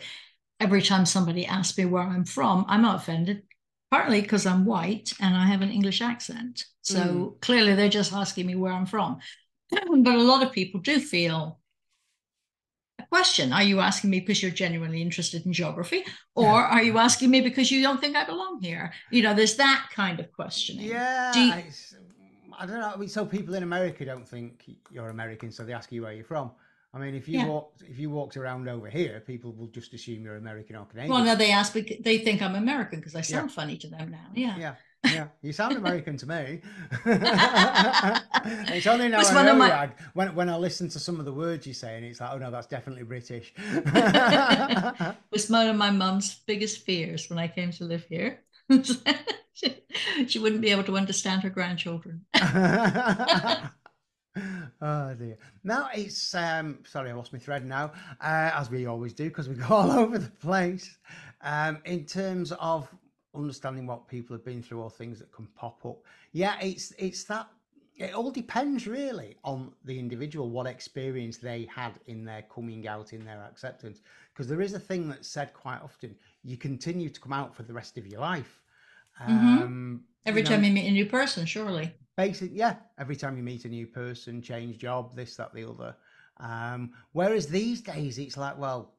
Every 0.59 0.83
time 0.83 1.05
somebody 1.05 1.47
asks 1.47 1.77
me 1.77 1.85
where 1.85 2.03
I'm 2.03 2.25
from, 2.25 2.65
I'm 2.69 2.83
not 2.83 2.97
offended, 2.97 3.43
partly 3.91 4.23
because 4.23 4.47
I'm 4.47 4.65
white 4.65 5.13
and 5.21 5.37
I 5.37 5.47
have 5.47 5.63
an 5.63 5.71
English 5.71 6.01
accent. 6.01 6.65
So 6.83 6.99
mm. 6.99 7.41
clearly 7.41 7.75
they're 7.75 7.89
just 7.89 8.13
asking 8.13 8.47
me 8.47 8.55
where 8.55 8.73
I'm 8.73 8.87
from. 8.87 9.19
but 9.71 10.15
a 10.15 10.23
lot 10.23 10.43
of 10.43 10.53
people 10.53 10.81
do 10.81 10.99
feel 10.99 11.61
a 12.99 13.05
question 13.09 13.53
Are 13.53 13.63
you 13.63 13.81
asking 13.81 14.11
me 14.11 14.21
because 14.21 14.43
you're 14.43 14.51
genuinely 14.51 15.03
interested 15.03 15.45
in 15.45 15.53
geography? 15.53 16.05
Or 16.35 16.45
yeah. 16.45 16.69
are 16.69 16.83
you 16.83 16.99
asking 16.99 17.31
me 17.31 17.41
because 17.41 17.71
you 17.71 17.83
don't 17.83 18.01
think 18.01 18.17
I 18.17 18.25
belong 18.25 18.61
here? 18.63 18.93
You 19.11 19.23
know, 19.23 19.35
there's 19.35 19.57
that 19.57 19.89
kind 19.95 20.21
of 20.21 20.33
questioning. 20.33 20.87
Yeah. 20.87 21.35
You, 21.35 21.53
I 22.59 22.67
don't 22.67 22.81
know. 22.81 22.93
I 22.95 22.97
mean, 22.97 23.09
so 23.09 23.27
people 23.27 23.55
in 23.55 23.63
America 23.63 24.05
don't 24.05 24.27
think 24.27 24.65
you're 24.91 25.09
American, 25.09 25.53
so 25.53 25.65
they 25.65 25.75
ask 25.75 25.93
you 25.93 26.03
where 26.03 26.13
you're 26.13 26.25
from. 26.25 26.53
I 26.95 26.99
mean, 26.99 27.15
if 27.15 27.29
you 27.29 27.39
yeah. 27.41 27.47
walked 27.47 27.83
if 27.83 27.99
you 27.99 28.09
walked 28.11 28.37
around 28.37 28.69
over 28.69 28.89
here, 28.89 29.23
people 29.27 29.53
will 29.53 29.67
just 29.69 29.93
assume 29.93 30.25
you're 30.25 30.37
American 30.37 30.77
or 30.77 30.87
Canadian. 30.87 31.13
Well, 31.13 31.25
no, 31.25 31.35
they 31.35 31.53
ask. 31.53 31.75
because 31.75 31.99
They 32.03 32.19
think 32.19 32.41
I'm 32.41 32.55
American 32.55 33.01
because 33.01 33.15
I 33.15 33.21
sound 33.21 33.51
yeah. 33.51 33.55
funny 33.55 33.77
to 33.79 33.89
them 33.89 34.11
now. 34.11 34.31
Yeah. 34.35 34.57
Yeah. 34.59 34.75
Yeah, 35.05 35.29
you 35.43 35.53
sound 35.53 35.77
American 35.85 36.17
to 36.17 36.27
me. 36.27 36.61
it's 38.75 38.87
only 38.87 39.09
now 39.09 39.21
I 39.21 39.45
know 39.45 39.55
my... 39.55 39.91
when 40.15 40.35
when 40.35 40.49
I 40.49 40.57
listen 40.57 40.89
to 40.91 40.99
some 40.99 41.21
of 41.21 41.27
the 41.27 41.33
words 41.33 41.67
you 41.67 41.75
say, 41.75 41.97
and 41.97 42.05
it's 42.05 42.21
like, 42.21 42.33
oh 42.33 42.39
no, 42.39 42.51
that's 42.51 42.67
definitely 42.67 43.05
British. 43.05 43.53
it 43.59 45.17
was 45.31 45.49
one 45.49 45.69
of 45.69 45.77
my 45.77 45.91
mum's 45.91 46.41
biggest 46.47 46.85
fears 46.85 47.29
when 47.29 47.39
I 47.39 47.47
came 47.49 47.71
to 47.73 47.85
live 47.85 48.05
here. 48.09 48.41
she, 49.53 49.77
she 50.27 50.39
wouldn't 50.39 50.61
be 50.61 50.71
able 50.71 50.85
to 50.85 50.97
understand 50.97 51.43
her 51.43 51.51
grandchildren 51.51 52.23
oh 54.83 55.15
dear. 55.15 55.39
Now 55.65 55.89
it's 55.95 56.35
um 56.35 56.79
sorry, 56.87 57.11
I 57.11 57.15
lost 57.15 57.33
my 57.33 57.39
thread 57.39 57.65
now, 57.65 57.93
uh, 58.21 58.51
as 58.55 58.71
we 58.71 58.87
always 58.87 59.13
do 59.13 59.25
because 59.25 59.49
we 59.49 59.55
go 59.55 59.67
all 59.71 59.91
over 59.91 60.19
the 60.19 60.31
place. 60.31 60.99
Um, 61.43 61.79
in 61.85 62.05
terms 62.05 62.53
of 62.53 62.89
understanding 63.35 63.87
what 63.87 64.09
people 64.09 64.35
have 64.35 64.45
been 64.45 64.63
through 64.63 64.81
or 64.81 64.91
things 64.91 65.19
that 65.19 65.33
can 65.33 65.47
pop 65.55 65.85
up, 65.85 65.99
yeah, 66.33 66.57
it's 66.61 66.93
it's 66.99 67.25
that. 67.25 67.49
It 67.99 68.13
all 68.13 68.31
depends 68.31 68.87
really 68.87 69.39
on 69.43 69.73
the 69.87 69.99
individual, 69.99 70.51
what 70.51 70.67
experience 70.67 71.39
they 71.39 71.67
had 71.75 71.93
in 72.09 72.27
their 72.27 72.43
coming 72.43 72.87
out, 72.87 73.15
in 73.15 73.25
their 73.25 73.43
acceptance. 73.51 74.03
Because 74.35 74.49
there 74.49 74.61
is 74.61 74.75
a 74.75 74.79
thing 74.79 75.09
that's 75.09 75.29
said 75.29 75.55
quite 75.55 75.81
often: 75.83 76.15
you 76.45 76.59
continue 76.59 77.09
to 77.09 77.21
come 77.21 77.33
out 77.33 77.57
for 77.57 77.63
the 77.63 77.73
rest 77.73 77.97
of 77.97 78.07
your 78.07 78.21
life. 78.21 78.61
Mm-hmm. 79.23 79.63
Um, 79.63 80.05
Every 80.27 80.43
you 80.43 80.45
know, 80.45 80.57
time 80.57 80.65
you 80.65 80.73
meet 80.73 80.89
a 80.89 80.91
new 80.91 81.07
person, 81.07 81.47
surely 81.47 81.95
basic 82.17 82.51
yeah 82.55 82.77
every 82.99 83.17
time 83.17 83.37
you 83.37 83.43
meet 83.43 83.65
a 83.65 83.69
new 83.69 83.87
person 83.87 84.41
change 84.43 84.79
job 84.79 85.15
this 85.15 85.37
that 85.37 85.53
the 85.55 85.69
other. 85.69 85.95
Um, 86.39 86.93
whereas 87.13 87.47
these 87.47 87.81
days 87.81 88.19
it's 88.19 88.37
like 88.37 88.59
well 88.59 88.95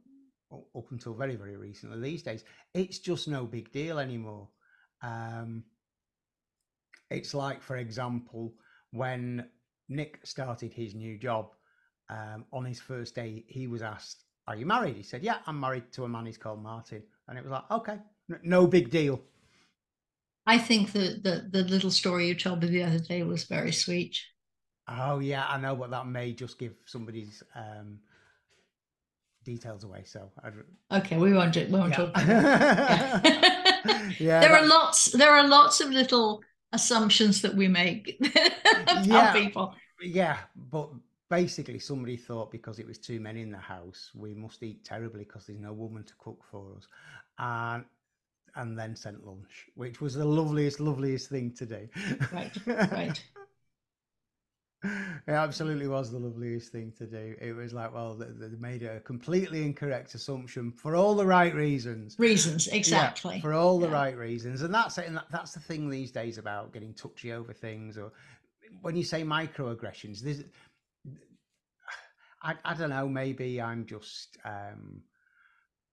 up 0.52 0.92
until 0.92 1.14
very 1.14 1.36
very 1.36 1.58
recently 1.58 2.00
these 2.00 2.24
days 2.24 2.44
it's 2.74 3.00
just 3.00 3.28
no 3.28 3.46
big 3.46 3.72
deal 3.72 4.00
anymore. 4.00 4.50
Um, 5.02 5.64
it's 7.10 7.34
like 7.34 7.62
for 7.62 7.78
example 7.78 8.54
when 8.92 9.48
nick 9.90 10.20
started 10.24 10.74
his 10.74 10.96
new 10.96 11.18
job 11.18 11.54
um, 12.10 12.46
on 12.52 12.66
his 12.66 12.80
first 12.80 13.16
day 13.16 13.46
he 13.48 13.68
was 13.68 13.82
asked 13.82 14.24
are 14.48 14.56
you 14.56 14.66
married? 14.66 14.96
He 14.96 15.04
said 15.04 15.24
yeah 15.24 15.38
i'm 15.46 15.60
married 15.60 15.92
to 15.94 16.06
a 16.06 16.10
man 16.10 16.26
he's 16.26 16.38
called 16.38 16.62
martin. 16.62 17.04
And 17.28 17.38
it 17.38 17.44
was 17.44 17.52
like 17.52 17.70
okay 17.72 18.00
no 18.44 18.68
big 18.68 18.90
deal 18.90 19.22
I 20.48 20.58
think 20.58 20.94
the, 20.94 21.20
the 21.22 21.50
the 21.52 21.64
little 21.70 21.92
story 21.92 22.28
you 22.28 22.36
told 22.36 22.64
me 22.64 22.70
the 22.70 22.84
other 22.84 23.00
day 23.00 23.22
was 23.24 23.44
very 23.44 23.74
sweet. 23.74 24.18
Oh 24.88 25.20
yeah, 25.20 25.46
I 25.46 25.60
know, 25.60 25.76
but 25.76 25.92
that 25.92 26.08
may 26.08 26.32
just 26.32 26.58
give 26.58 26.74
somebody's 26.86 27.44
um, 27.54 28.00
details 29.44 29.84
away. 29.84 30.04
So 30.06 30.32
I'd... 30.42 30.54
okay, 31.00 31.18
we 31.18 31.34
won't 31.34 31.52
do, 31.52 31.66
we 31.66 31.74
won't 31.74 31.92
yeah. 31.92 31.98
talk. 31.98 32.12
yeah, 32.18 33.22
yeah 34.20 34.40
there 34.40 34.52
that... 34.52 34.64
are 34.64 34.66
lots. 34.66 35.12
There 35.12 35.32
are 35.32 35.46
lots 35.46 35.82
of 35.82 35.90
little 35.90 36.42
assumptions 36.72 37.42
that 37.42 37.54
we 37.54 37.68
make 37.68 38.18
about 38.88 39.06
yeah, 39.06 39.34
people. 39.34 39.76
Yeah, 40.02 40.38
but 40.56 40.90
basically, 41.30 41.80
somebody 41.80 42.16
thought 42.16 42.52
because 42.52 42.80
it 42.80 42.88
was 42.88 42.98
two 42.98 43.20
men 43.20 43.36
in 43.36 43.52
the 43.52 43.58
house, 43.58 44.12
we 44.16 44.34
must 44.34 44.64
eat 44.64 44.86
terribly 44.86 45.26
because 45.26 45.46
there's 45.46 45.60
no 45.60 45.74
woman 45.74 46.06
to 46.06 46.14
cook 46.20 46.42
for 46.50 46.74
us, 46.78 46.88
and 47.38 47.84
and 48.58 48.78
then 48.78 48.96
sent 48.96 49.26
lunch, 49.26 49.68
which 49.76 50.02
was 50.02 50.16
the 50.16 50.26
loveliest, 50.26 50.80
loveliest 50.80 51.30
thing 51.30 51.52
to 51.54 51.66
do. 51.66 51.88
Right, 52.34 52.52
right. 52.66 53.24
it 54.84 55.32
absolutely 55.32 55.88
was 55.88 56.12
the 56.12 56.20
loveliest 56.20 56.72
thing 56.72 56.92
to 56.98 57.06
do. 57.06 57.36
It 57.40 57.54
was 57.54 57.74
like, 57.74 57.94
well, 57.94 58.16
they, 58.16 58.26
they, 58.26 58.56
made 58.58 58.84
a 58.84 59.00
completely 59.02 59.64
incorrect 59.64 60.16
assumption 60.16 60.72
for 60.72 60.96
all 60.96 61.16
the 61.16 61.26
right 61.26 61.54
reasons. 61.54 62.16
Reasons, 62.18 62.68
exactly. 62.68 63.36
Yeah, 63.36 63.42
for 63.42 63.54
all 63.54 63.80
the 63.80 63.88
yeah. 63.88 63.94
right 63.94 64.18
reasons, 64.18 64.62
and 64.64 64.74
that's 64.74 64.98
it. 64.98 65.08
And 65.08 65.18
that, 65.18 65.26
that's 65.32 65.54
the 65.54 65.60
thing 65.60 65.90
these 65.90 66.12
days 66.12 66.38
about 66.38 66.74
getting 66.74 66.94
touchy 66.94 67.34
over 67.34 67.54
things, 67.54 67.98
or 67.98 68.12
when 68.82 68.96
you 68.96 69.04
say 69.04 69.24
microaggressions, 69.24 70.20
there's, 70.20 70.44
I, 72.44 72.56
I 72.66 72.74
don't 72.74 72.90
know. 72.90 73.08
Maybe 73.08 73.62
I'm 73.62 73.86
just 73.86 74.38
um, 74.46 75.02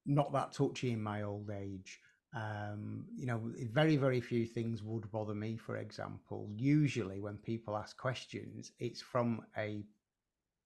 not 0.06 0.32
that 0.32 0.52
touchy 0.52 0.92
in 0.92 1.02
my 1.02 1.22
old 1.22 1.50
age. 1.50 2.00
Um, 2.34 3.04
you 3.16 3.26
know, 3.26 3.40
very, 3.72 3.96
very 3.96 4.20
few 4.20 4.44
things 4.44 4.82
would 4.82 5.10
bother 5.12 5.34
me, 5.34 5.56
for 5.56 5.76
example. 5.76 6.50
Usually, 6.56 7.20
when 7.20 7.36
people 7.36 7.76
ask 7.76 7.96
questions, 7.96 8.72
it's 8.80 9.00
from 9.00 9.42
a 9.56 9.84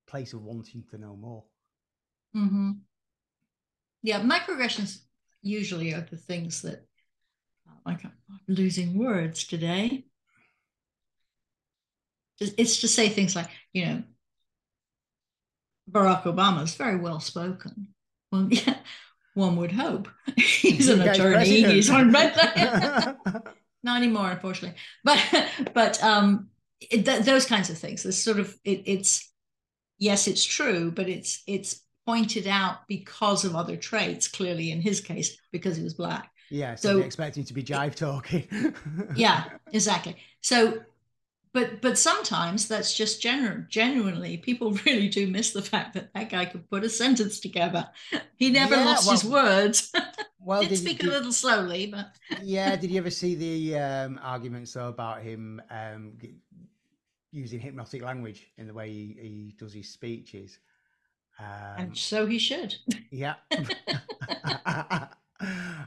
place 0.06 0.32
of 0.32 0.42
wanting 0.42 0.84
to 0.90 0.98
know 0.98 1.14
more. 1.14 1.44
Mm-hmm. 2.34 2.70
Yeah, 4.02 4.20
microaggressions 4.20 5.00
usually 5.42 5.92
are 5.92 6.06
the 6.08 6.16
things 6.16 6.62
that, 6.62 6.86
like, 7.84 8.04
I'm 8.04 8.12
losing 8.46 8.98
words 8.98 9.44
today. 9.44 10.06
It's 12.40 12.80
to 12.80 12.88
say 12.88 13.08
things 13.08 13.34
like, 13.36 13.50
you 13.72 13.84
know, 13.84 14.02
Barack 15.90 16.22
Obama 16.22 16.62
is 16.62 16.74
very 16.76 16.96
well 16.96 17.20
spoken. 17.20 17.88
Well, 18.30 18.48
yeah, 18.50 18.76
one 19.34 19.56
would 19.56 19.72
hope. 19.72 20.08
He's 20.36 20.88
an 20.88 21.02
attorney. 21.02 21.62
He's 21.62 21.90
on. 21.90 22.12
Not 23.82 23.96
anymore, 23.96 24.30
unfortunately. 24.30 24.78
But 25.04 25.20
but 25.74 26.02
um, 26.02 26.48
it, 26.80 27.04
th- 27.04 27.22
those 27.22 27.46
kinds 27.46 27.70
of 27.70 27.78
things. 27.78 28.04
It's 28.04 28.18
sort 28.18 28.40
of 28.40 28.54
it, 28.64 28.82
it's 28.86 29.32
yes, 29.98 30.26
it's 30.26 30.44
true, 30.44 30.90
but 30.90 31.08
it's 31.08 31.42
it's 31.46 31.82
pointed 32.06 32.46
out 32.46 32.88
because 32.88 33.44
of 33.44 33.54
other 33.54 33.76
traits, 33.76 34.28
clearly 34.28 34.70
in 34.72 34.80
his 34.80 35.00
case, 35.00 35.38
because 35.52 35.76
he 35.76 35.84
was 35.84 35.94
black. 35.94 36.30
Yeah, 36.50 36.74
so, 36.74 37.00
so 37.00 37.04
expecting 37.04 37.44
to 37.44 37.54
be 37.54 37.62
jive 37.62 37.94
talking. 37.94 38.74
yeah, 39.14 39.44
exactly. 39.72 40.16
So 40.40 40.78
but 41.58 41.80
but 41.80 41.98
sometimes 41.98 42.68
that's 42.68 42.96
just 42.96 43.20
genuine 43.20 43.66
genuinely 43.68 44.36
people 44.36 44.70
really 44.86 45.08
do 45.08 45.26
miss 45.26 45.52
the 45.52 45.62
fact 45.62 45.94
that 45.94 46.12
that 46.14 46.30
guy 46.30 46.44
could 46.44 46.68
put 46.70 46.84
a 46.84 46.88
sentence 46.88 47.40
together. 47.40 47.88
He 48.36 48.50
never 48.50 48.76
yeah, 48.76 48.84
lost 48.84 49.06
well, 49.06 49.16
his 49.16 49.24
words. 49.24 49.92
well 50.40 50.62
did 50.62 50.78
speak 50.78 51.00
did, 51.00 51.08
a 51.08 51.12
little 51.12 51.32
slowly 51.32 51.86
but 51.86 52.06
yeah 52.42 52.76
did 52.76 52.90
you 52.90 52.98
ever 52.98 53.10
see 53.10 53.34
the 53.34 53.76
um, 53.76 54.20
arguments 54.22 54.72
though 54.72 54.88
about 54.88 55.20
him 55.20 55.60
um, 55.70 56.12
using 57.32 57.58
hypnotic 57.58 58.02
language 58.02 58.46
in 58.56 58.66
the 58.68 58.72
way 58.72 58.88
he, 58.90 59.16
he 59.20 59.54
does 59.58 59.72
his 59.72 59.88
speeches? 59.88 60.58
Um, 61.40 61.46
and 61.78 61.96
so 61.96 62.26
he 62.26 62.38
should. 62.38 62.74
Yeah. 63.10 63.34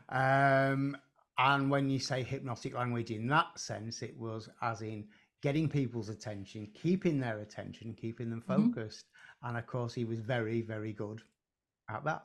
Um, 0.07 0.97
and 1.37 1.71
when 1.71 1.89
you 1.89 1.99
say 1.99 2.23
hypnotic 2.23 2.73
language 2.75 3.11
in 3.11 3.27
that 3.27 3.57
sense 3.57 4.01
it 4.01 4.17
was 4.17 4.49
as 4.61 4.81
in 4.81 5.05
getting 5.41 5.67
people's 5.67 6.09
attention, 6.09 6.67
keeping 6.73 7.19
their 7.19 7.39
attention, 7.39 7.95
keeping 7.99 8.29
them 8.29 8.43
mm-hmm. 8.47 8.69
focused. 8.69 9.05
Mm-hmm. 9.05 9.49
And 9.49 9.57
of 9.57 9.67
course, 9.67 9.93
he 9.93 10.05
was 10.05 10.19
very, 10.19 10.61
very 10.61 10.93
good 10.93 11.21
at 11.89 12.03
that. 12.05 12.23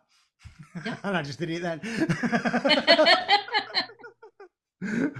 Yeah. 0.84 0.96
and 1.04 1.16
I 1.16 1.22
just 1.22 1.38
did 1.38 1.50
it 1.50 1.62
then. 1.62 1.80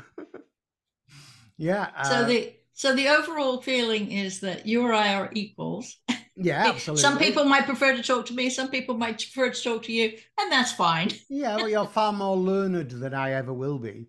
yeah. 1.56 2.02
So 2.02 2.14
uh, 2.14 2.24
the 2.24 2.52
so 2.74 2.94
the 2.94 3.08
overall 3.08 3.62
feeling 3.62 4.12
is 4.12 4.40
that 4.40 4.66
you 4.66 4.82
or 4.82 4.92
I 4.92 5.14
are 5.14 5.30
equals. 5.32 5.96
Yeah, 6.36 6.66
absolutely. 6.68 7.00
Some 7.00 7.18
people 7.18 7.44
might 7.44 7.64
prefer 7.64 7.96
to 7.96 8.02
talk 8.02 8.26
to 8.26 8.34
me. 8.34 8.50
Some 8.50 8.68
people 8.68 8.98
might 8.98 9.16
prefer 9.16 9.50
to 9.50 9.62
talk 9.62 9.84
to 9.84 9.92
you, 9.92 10.12
and 10.38 10.52
that's 10.52 10.72
fine. 10.72 11.10
yeah, 11.30 11.56
well, 11.56 11.68
you're 11.68 11.86
far 11.86 12.12
more 12.12 12.36
learned 12.36 12.90
than 12.90 13.14
I 13.14 13.32
ever 13.32 13.54
will 13.54 13.78
be. 13.78 14.06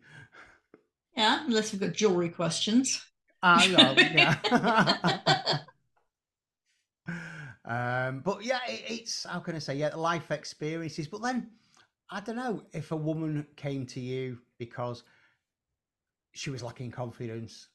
Yeah, 1.15 1.45
unless 1.45 1.71
we've 1.71 1.81
got 1.81 1.93
jewelry 1.93 2.29
questions. 2.29 3.01
I 3.55 3.67
know, 3.67 3.95
yeah. 3.97 5.59
um, 8.07 8.19
but 8.19 8.43
yeah, 8.43 8.59
it, 8.67 8.83
it's 8.89 9.25
how 9.25 9.39
can 9.39 9.55
I 9.55 9.59
say? 9.59 9.75
Yeah, 9.75 9.95
life 9.95 10.31
experiences. 10.31 11.07
But 11.07 11.21
then 11.21 11.51
I 12.09 12.19
don't 12.19 12.35
know 12.35 12.63
if 12.73 12.91
a 12.91 12.95
woman 12.95 13.47
came 13.55 13.85
to 13.87 14.01
you 14.01 14.39
because 14.57 15.03
she 16.33 16.49
was 16.49 16.61
lacking 16.61 16.91
confidence 16.91 17.69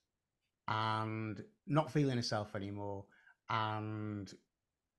and 0.69 1.43
not 1.67 1.91
feeling 1.91 2.17
herself 2.17 2.55
anymore 2.55 3.05
and 3.49 4.33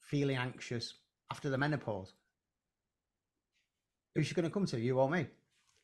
feeling 0.02 0.38
anxious 0.38 0.96
after 1.32 1.52
the 1.52 1.58
menopause. 1.58 2.14
Who's 4.16 4.26
she 4.28 4.34
going 4.34 4.48
to 4.48 4.52
come 4.52 4.66
to, 4.68 4.80
you 4.80 5.00
or 5.00 5.10
me? 5.10 5.28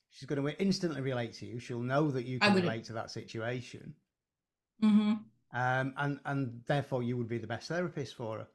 She's 0.10 0.28
going 0.28 0.44
to 0.44 0.62
instantly 0.62 1.02
relate 1.02 1.34
to 1.34 1.46
you. 1.46 1.60
She'll 1.60 1.80
know 1.80 2.10
that 2.10 2.26
you 2.26 2.40
can 2.40 2.56
relate 2.56 2.86
to 2.86 2.94
that 2.94 3.12
situation. 3.12 3.94
Mm-hmm. 4.84 5.14
Um, 5.52 5.94
and 5.98 6.20
and 6.26 6.62
therefore 6.68 7.04
you 7.04 7.18
would 7.18 7.28
be 7.28 7.38
the 7.38 7.48
best 7.48 7.68
therapist 7.68 8.16
for 8.16 8.40
her. 8.40 8.48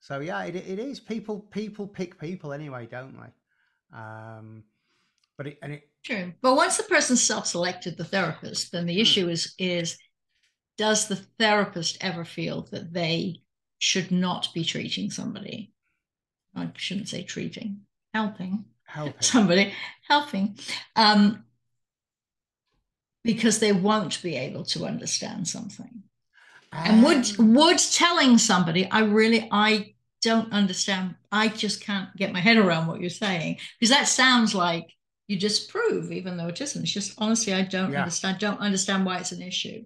So 0.00 0.20
yeah, 0.20 0.44
it, 0.44 0.56
it 0.56 0.78
is. 0.78 1.00
People 1.00 1.40
people 1.50 1.86
pick 1.86 2.18
people 2.18 2.52
anyway, 2.52 2.86
don't 2.90 3.16
they? 3.16 3.98
Um, 3.98 4.64
but 5.36 5.48
it 5.48 5.58
and 5.62 5.72
it 5.72 5.88
true. 6.04 6.32
But 6.40 6.54
once 6.54 6.76
the 6.76 6.84
person 6.84 7.16
self-selected 7.16 7.96
the 7.96 8.04
therapist, 8.04 8.72
then 8.72 8.86
the 8.86 8.94
hmm. 8.94 9.00
issue 9.00 9.28
is 9.28 9.54
is 9.58 9.98
does 10.78 11.08
the 11.08 11.16
therapist 11.16 11.98
ever 12.00 12.24
feel 12.24 12.62
that 12.70 12.92
they 12.92 13.42
should 13.78 14.10
not 14.10 14.48
be 14.54 14.64
treating 14.64 15.10
somebody? 15.10 15.72
I 16.54 16.70
shouldn't 16.76 17.08
say 17.08 17.22
treating, 17.22 17.80
helping, 18.14 18.64
helping 18.84 19.14
somebody, 19.20 19.74
helping. 20.08 20.58
Um, 20.96 21.44
because 23.22 23.58
they 23.58 23.72
won't 23.72 24.22
be 24.22 24.36
able 24.36 24.64
to 24.64 24.86
understand 24.86 25.46
something. 25.48 26.02
Um, 26.72 26.84
and 26.84 27.02
would 27.02 27.38
um. 27.38 27.54
would 27.54 27.78
telling 27.78 28.38
somebody, 28.38 28.90
I 28.90 29.00
really 29.00 29.48
I 29.50 29.94
don't 30.22 30.52
understand, 30.52 31.16
I 31.32 31.48
just 31.48 31.82
can't 31.82 32.14
get 32.16 32.32
my 32.32 32.40
head 32.40 32.56
around 32.56 32.86
what 32.86 33.00
you're 33.00 33.10
saying. 33.10 33.58
Because 33.78 33.94
that 33.94 34.08
sounds 34.08 34.54
like 34.54 34.94
you 35.28 35.38
disprove, 35.38 36.12
even 36.12 36.36
though 36.36 36.48
it 36.48 36.60
isn't. 36.60 36.82
It's 36.82 36.92
just 36.92 37.14
honestly, 37.18 37.54
I 37.54 37.62
don't 37.62 37.92
yeah. 37.92 38.00
understand, 38.00 38.38
don't 38.38 38.60
understand 38.60 39.06
why 39.06 39.18
it's 39.18 39.32
an 39.32 39.42
issue. 39.42 39.84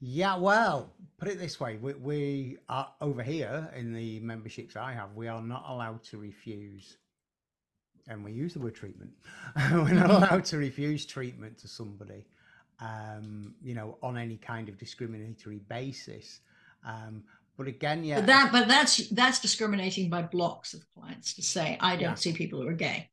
Yeah, 0.00 0.36
well, 0.36 0.94
put 1.18 1.28
it 1.28 1.38
this 1.38 1.60
way: 1.60 1.76
we, 1.76 1.94
we 1.94 2.58
are 2.68 2.88
over 3.00 3.22
here 3.22 3.70
in 3.76 3.92
the 3.92 4.20
memberships 4.20 4.76
I 4.76 4.92
have. 4.92 5.14
We 5.14 5.28
are 5.28 5.42
not 5.42 5.64
allowed 5.68 6.02
to 6.04 6.18
refuse 6.18 6.96
and 8.08 8.24
we 8.24 8.32
use 8.32 8.54
the 8.54 8.60
word 8.60 8.74
treatment, 8.74 9.10
we're 9.72 9.92
not 9.92 10.10
allowed 10.10 10.44
to 10.46 10.58
refuse 10.58 11.06
treatment 11.06 11.58
to 11.58 11.68
somebody, 11.68 12.24
um, 12.80 13.54
you 13.62 13.74
know, 13.74 13.98
on 14.02 14.16
any 14.16 14.36
kind 14.36 14.68
of 14.68 14.78
discriminatory 14.78 15.60
basis. 15.68 16.40
Um, 16.86 17.22
but 17.56 17.66
again, 17.66 18.04
yeah, 18.04 18.16
but 18.16 18.26
that 18.26 18.52
but 18.52 18.68
that's 18.68 19.08
that's 19.10 19.38
discriminating 19.38 20.08
by 20.08 20.22
blocks 20.22 20.72
of 20.72 20.82
clients 20.94 21.34
to 21.34 21.42
say 21.42 21.76
I 21.80 21.92
don't 21.92 22.02
yeah. 22.02 22.14
see 22.14 22.32
people 22.32 22.60
who 22.60 22.68
are 22.68 22.72
gay. 22.72 23.10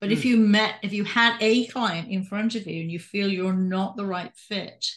But 0.00 0.08
mm. 0.08 0.12
if 0.12 0.24
you 0.24 0.38
met, 0.38 0.76
if 0.82 0.92
you 0.92 1.04
had 1.04 1.36
a 1.40 1.66
client 1.66 2.08
in 2.08 2.24
front 2.24 2.54
of 2.54 2.66
you 2.66 2.80
and 2.80 2.90
you 2.90 2.98
feel 2.98 3.28
you're 3.28 3.52
not 3.52 3.96
the 3.96 4.06
right 4.06 4.34
fit, 4.34 4.90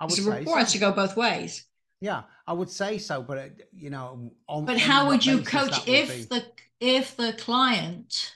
I 0.00 0.06
would 0.06 0.18
a 0.18 0.22
report 0.22 0.58
has 0.58 0.72
to 0.72 0.78
go 0.78 0.92
both 0.92 1.16
ways. 1.16 1.64
Yeah, 2.00 2.22
I 2.46 2.52
would 2.52 2.70
say 2.70 2.98
so, 2.98 3.22
but 3.22 3.38
uh, 3.38 3.48
you 3.72 3.90
know, 3.90 4.32
on, 4.48 4.64
but 4.64 4.78
how 4.78 5.08
would 5.08 5.24
you 5.24 5.42
coach 5.42 5.86
if 5.88 6.28
be... 6.28 6.36
the 6.36 6.44
if 6.80 7.16
the 7.16 7.32
client 7.34 8.34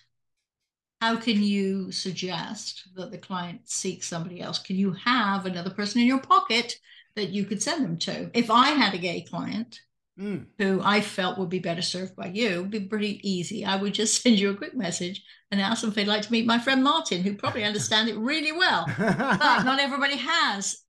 how 1.03 1.17
can 1.17 1.43
you 1.43 1.91
suggest 1.91 2.85
that 2.95 3.11
the 3.11 3.19
client 3.19 3.61
seek 3.65 4.05
somebody 4.05 4.41
else? 4.41 4.61
Can 4.61 4.77
you 4.77 4.93
have 4.93 5.47
another 5.47 5.71
person 5.71 6.01
in 6.01 6.07
your 6.07 6.21
pocket 6.21 6.79
that 7.17 7.31
you 7.31 7.45
could 7.45 7.61
send 7.61 7.85
them 7.85 7.99
to? 7.99 8.31
If 8.35 8.53
I 8.53 8.69
had 8.69 8.95
a 8.95 8.99
gay 8.99 9.23
client 9.23 9.81
mm. 10.17 10.47
who 10.59 10.81
I 10.81 11.01
felt 11.01 11.39
would 11.39 11.49
be 11.49 11.59
better 11.59 11.83
served 11.83 12.15
by 12.15 12.27
you, 12.27 12.51
it'd 12.51 12.71
be 12.71 12.79
pretty 12.79 13.19
easy. 13.29 13.65
I 13.65 13.75
would 13.75 13.95
just 13.95 14.23
send 14.23 14.39
you 14.39 14.51
a 14.51 14.55
quick 14.55 14.77
message 14.77 15.25
and 15.51 15.61
ask 15.61 15.81
them 15.81 15.91
if 15.91 15.97
they'd 15.97 16.07
like 16.07 16.23
to 16.23 16.31
meet 16.31 16.47
my 16.47 16.61
friend 16.61 16.85
Martin, 16.85 17.23
who 17.23 17.35
probably 17.35 17.65
understand 17.65 18.09
it 18.09 18.17
really 18.17 18.53
well. 18.53 18.87
But 18.97 19.65
not 19.65 19.81
everybody 19.81 20.19
has 20.19 20.85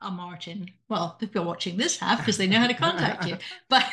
a 0.00 0.10
Martin. 0.10 0.68
Well, 0.88 1.18
people 1.20 1.44
watching 1.44 1.76
this 1.76 1.98
have 1.98 2.20
because 2.20 2.38
they 2.38 2.46
know 2.46 2.60
how 2.60 2.66
to 2.66 2.72
contact 2.72 3.28
you. 3.28 3.36
But 3.68 3.84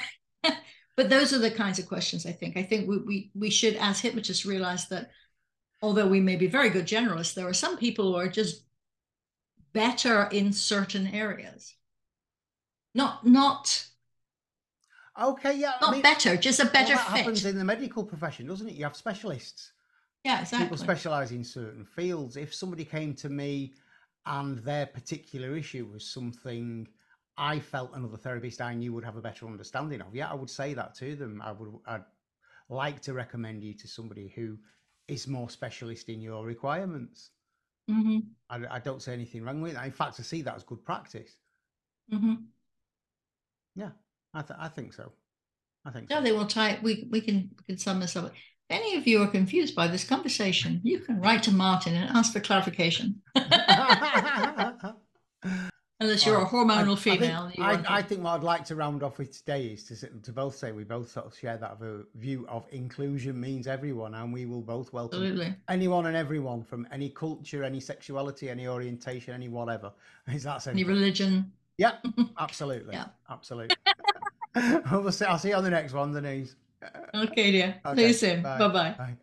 but 0.96 1.10
those 1.10 1.34
are 1.34 1.40
the 1.40 1.52
kinds 1.52 1.78
of 1.78 1.90
questions 1.90 2.26
I 2.26 2.32
think. 2.32 2.56
I 2.56 2.64
think 2.64 2.88
we 2.88 2.98
we, 3.00 3.32
we 3.36 3.50
should, 3.50 3.76
as 3.76 4.00
hypnotists, 4.00 4.46
realize 4.46 4.88
that 4.88 5.10
although 5.82 6.08
we 6.08 6.20
may 6.20 6.36
be 6.36 6.48
very 6.48 6.70
good 6.70 6.86
generalists, 6.86 7.34
there 7.34 7.48
are 7.48 7.54
some 7.54 7.78
people 7.78 8.12
who 8.12 8.16
are 8.16 8.28
just 8.28 8.64
better 9.74 10.28
in 10.32 10.54
certain 10.54 11.08
areas. 11.08 11.76
Not 12.96 13.26
not 13.26 13.86
okay, 15.22 15.58
yeah, 15.58 15.74
not 15.82 15.90
I 15.90 15.92
mean, 15.94 16.02
better, 16.02 16.36
just 16.38 16.60
a 16.60 16.66
better 16.66 16.96
well, 16.96 17.04
that 17.06 17.12
fit. 17.12 17.18
happens 17.20 17.46
in 17.46 17.58
the 17.58 17.64
medical 17.64 18.04
profession, 18.04 18.48
doesn't 18.48 18.68
it? 18.68 18.76
You 18.76 18.86
have 18.86 18.96
specialists. 18.96 19.72
Yeah, 20.24 20.42
exactly. 20.42 20.66
People 20.66 20.78
specialize 20.78 21.32
in 21.32 21.44
certain 21.44 21.86
fields. 21.86 22.38
If 22.38 22.54
somebody 22.54 22.84
came 22.84 23.14
to 23.16 23.30
me 23.30 23.74
and 24.26 24.58
their 24.60 24.88
particular 24.88 25.56
issue 25.56 25.88
was 25.92 26.06
something 26.06 26.88
I 27.38 27.60
felt 27.60 27.94
another 27.94 28.18
therapist 28.18 28.62
I 28.62 28.74
knew 28.74 28.94
would 28.94 29.06
have 29.06 29.16
a 29.16 29.22
better 29.22 29.46
understanding 29.46 30.02
of, 30.02 30.16
yeah, 30.16 30.30
I 30.30 30.34
would 30.34 30.50
say 30.50 30.74
that 30.74 30.96
to 30.96 31.16
them. 31.16 31.42
I 31.46 31.52
would 31.52 31.72
I'd 31.86 32.04
like 32.68 33.00
to 33.04 33.14
recommend 33.14 33.64
you 33.64 33.74
to 33.76 33.88
somebody 33.88 34.34
who 34.36 34.58
is 35.08 35.28
more 35.28 35.50
specialist 35.50 36.10
in 36.10 36.22
your 36.22 36.46
requirements. 36.46 37.32
Mm-hmm. 37.90 38.20
I, 38.50 38.76
I, 38.76 38.80
don't 38.80 39.02
say 39.02 39.14
anything 39.14 39.44
wrong 39.44 39.62
with 39.62 39.74
that. 39.76 39.86
In 39.86 39.92
fact, 39.92 40.20
I 40.20 40.24
see 40.24 40.42
that 40.42 40.56
as 40.56 40.64
good 40.64 40.84
practice. 40.84 41.38
Mm-hmm. 42.14 42.36
Yeah, 43.76 43.92
I, 44.34 44.42
th- 44.42 44.60
I 44.60 44.68
think 44.68 44.94
so. 44.94 45.12
I 45.86 45.92
think. 45.92 46.10
No, 46.10 46.18
so. 46.18 46.24
they 46.24 46.32
will 46.34 46.48
try. 46.48 46.80
We 46.82 47.08
we 47.10 47.22
can 47.22 47.50
we 47.58 47.64
can 47.66 47.78
sum 47.78 48.02
this 48.02 48.16
up. 48.18 48.26
If 48.26 48.34
any 48.70 48.98
of 48.98 49.08
you 49.08 49.22
are 49.22 49.28
confused 49.28 49.74
by 49.74 49.88
this 49.88 50.04
conversation, 50.04 50.82
you 50.84 51.00
can 51.00 51.22
write 51.22 51.44
to 51.44 51.52
Martin 51.52 51.96
and 51.96 52.16
ask 52.18 52.34
for 52.34 52.42
clarification. 52.42 53.22
Unless 56.08 56.26
you're 56.26 56.42
a 56.42 56.46
hormonal 56.46 56.94
I, 56.94 56.96
female. 56.96 57.52
I 57.60 57.76
think, 57.76 57.92
I, 57.92 57.98
I 57.98 58.02
think, 58.02 58.24
what 58.24 58.32
I'd 58.32 58.44
like 58.44 58.64
to 58.66 58.76
round 58.76 59.04
off 59.04 59.18
with 59.18 59.38
today 59.38 59.68
is 59.68 59.84
to, 59.86 60.08
to 60.08 60.32
both 60.32 60.56
say 60.56 60.72
we 60.72 60.86
both 60.86 61.12
sort 61.12 61.26
of 61.26 61.38
share 61.38 61.58
that 61.58 61.78
view 62.16 62.46
of 62.48 62.66
inclusion 62.72 63.40
means 63.40 63.68
everyone, 63.68 64.14
and 64.14 64.32
we 64.32 64.46
will 64.46 64.62
both 64.62 64.94
welcome 64.94 65.22
Absolutely. 65.22 65.54
anyone 65.68 66.06
and 66.06 66.16
everyone 66.16 66.64
from 66.64 66.88
any 66.94 67.10
culture, 67.10 67.66
any 67.66 67.82
sexuality, 67.82 68.50
any 68.50 68.68
orientation, 68.68 69.34
any 69.34 69.50
whatever. 69.50 69.92
Is 70.28 70.44
that 70.44 70.62
simple? 70.62 70.80
Any 70.80 70.88
religion? 70.88 71.52
Yeah, 71.78 71.98
absolutely. 72.40 72.94
yeah, 72.94 73.08
absolutely. 73.30 73.76
we'll 74.92 75.12
see, 75.12 75.26
I'll 75.26 75.38
see 75.38 75.50
you 75.50 75.56
on 75.56 75.64
the 75.66 75.70
next 75.70 75.92
one, 75.92 76.14
Denise. 76.14 76.56
Okay, 77.14 77.52
dear. 77.52 77.82
Okay, 77.86 78.02
see 78.02 78.08
you 78.08 78.14
soon. 78.14 78.44
Bye 78.44 78.68
bye. 78.70 79.18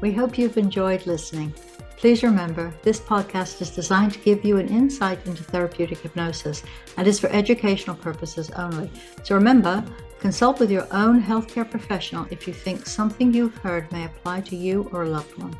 We 0.00 0.12
hope 0.12 0.38
you've 0.38 0.58
enjoyed 0.58 1.06
listening. 1.06 1.52
Please 1.96 2.22
remember, 2.22 2.72
this 2.82 3.00
podcast 3.00 3.60
is 3.60 3.74
designed 3.74 4.12
to 4.12 4.20
give 4.20 4.44
you 4.44 4.58
an 4.58 4.68
insight 4.68 5.18
into 5.26 5.42
therapeutic 5.42 5.98
hypnosis 5.98 6.62
and 6.96 7.08
is 7.08 7.18
for 7.18 7.26
educational 7.30 7.96
purposes 7.96 8.48
only. 8.52 8.92
So 9.24 9.34
remember, 9.34 9.84
consult 10.20 10.60
with 10.60 10.70
your 10.70 10.86
own 10.92 11.20
healthcare 11.20 11.68
professional 11.68 12.28
if 12.30 12.46
you 12.46 12.54
think 12.54 12.86
something 12.86 13.34
you've 13.34 13.56
heard 13.56 13.90
may 13.90 14.04
apply 14.04 14.42
to 14.42 14.54
you 14.54 14.88
or 14.92 15.02
a 15.02 15.08
loved 15.08 15.36
one. 15.36 15.58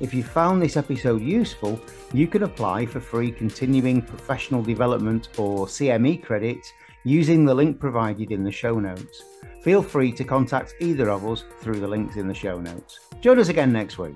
If 0.00 0.14
you 0.14 0.22
found 0.22 0.62
this 0.62 0.78
episode 0.78 1.20
useful, 1.20 1.78
you 2.14 2.26
can 2.26 2.44
apply 2.44 2.86
for 2.86 3.00
free 3.00 3.30
continuing 3.30 4.00
professional 4.00 4.62
development 4.62 5.28
or 5.36 5.66
CME 5.66 6.22
credits 6.22 6.72
using 7.04 7.44
the 7.44 7.54
link 7.54 7.78
provided 7.78 8.32
in 8.32 8.44
the 8.44 8.50
show 8.50 8.80
notes. 8.80 9.24
Feel 9.62 9.82
free 9.82 10.12
to 10.12 10.24
contact 10.24 10.74
either 10.80 11.10
of 11.10 11.26
us 11.26 11.44
through 11.60 11.80
the 11.80 11.88
links 11.88 12.16
in 12.16 12.28
the 12.28 12.34
show 12.34 12.58
notes. 12.58 13.07
Join 13.20 13.38
us 13.38 13.48
again 13.48 13.72
next 13.72 13.98
week. 13.98 14.14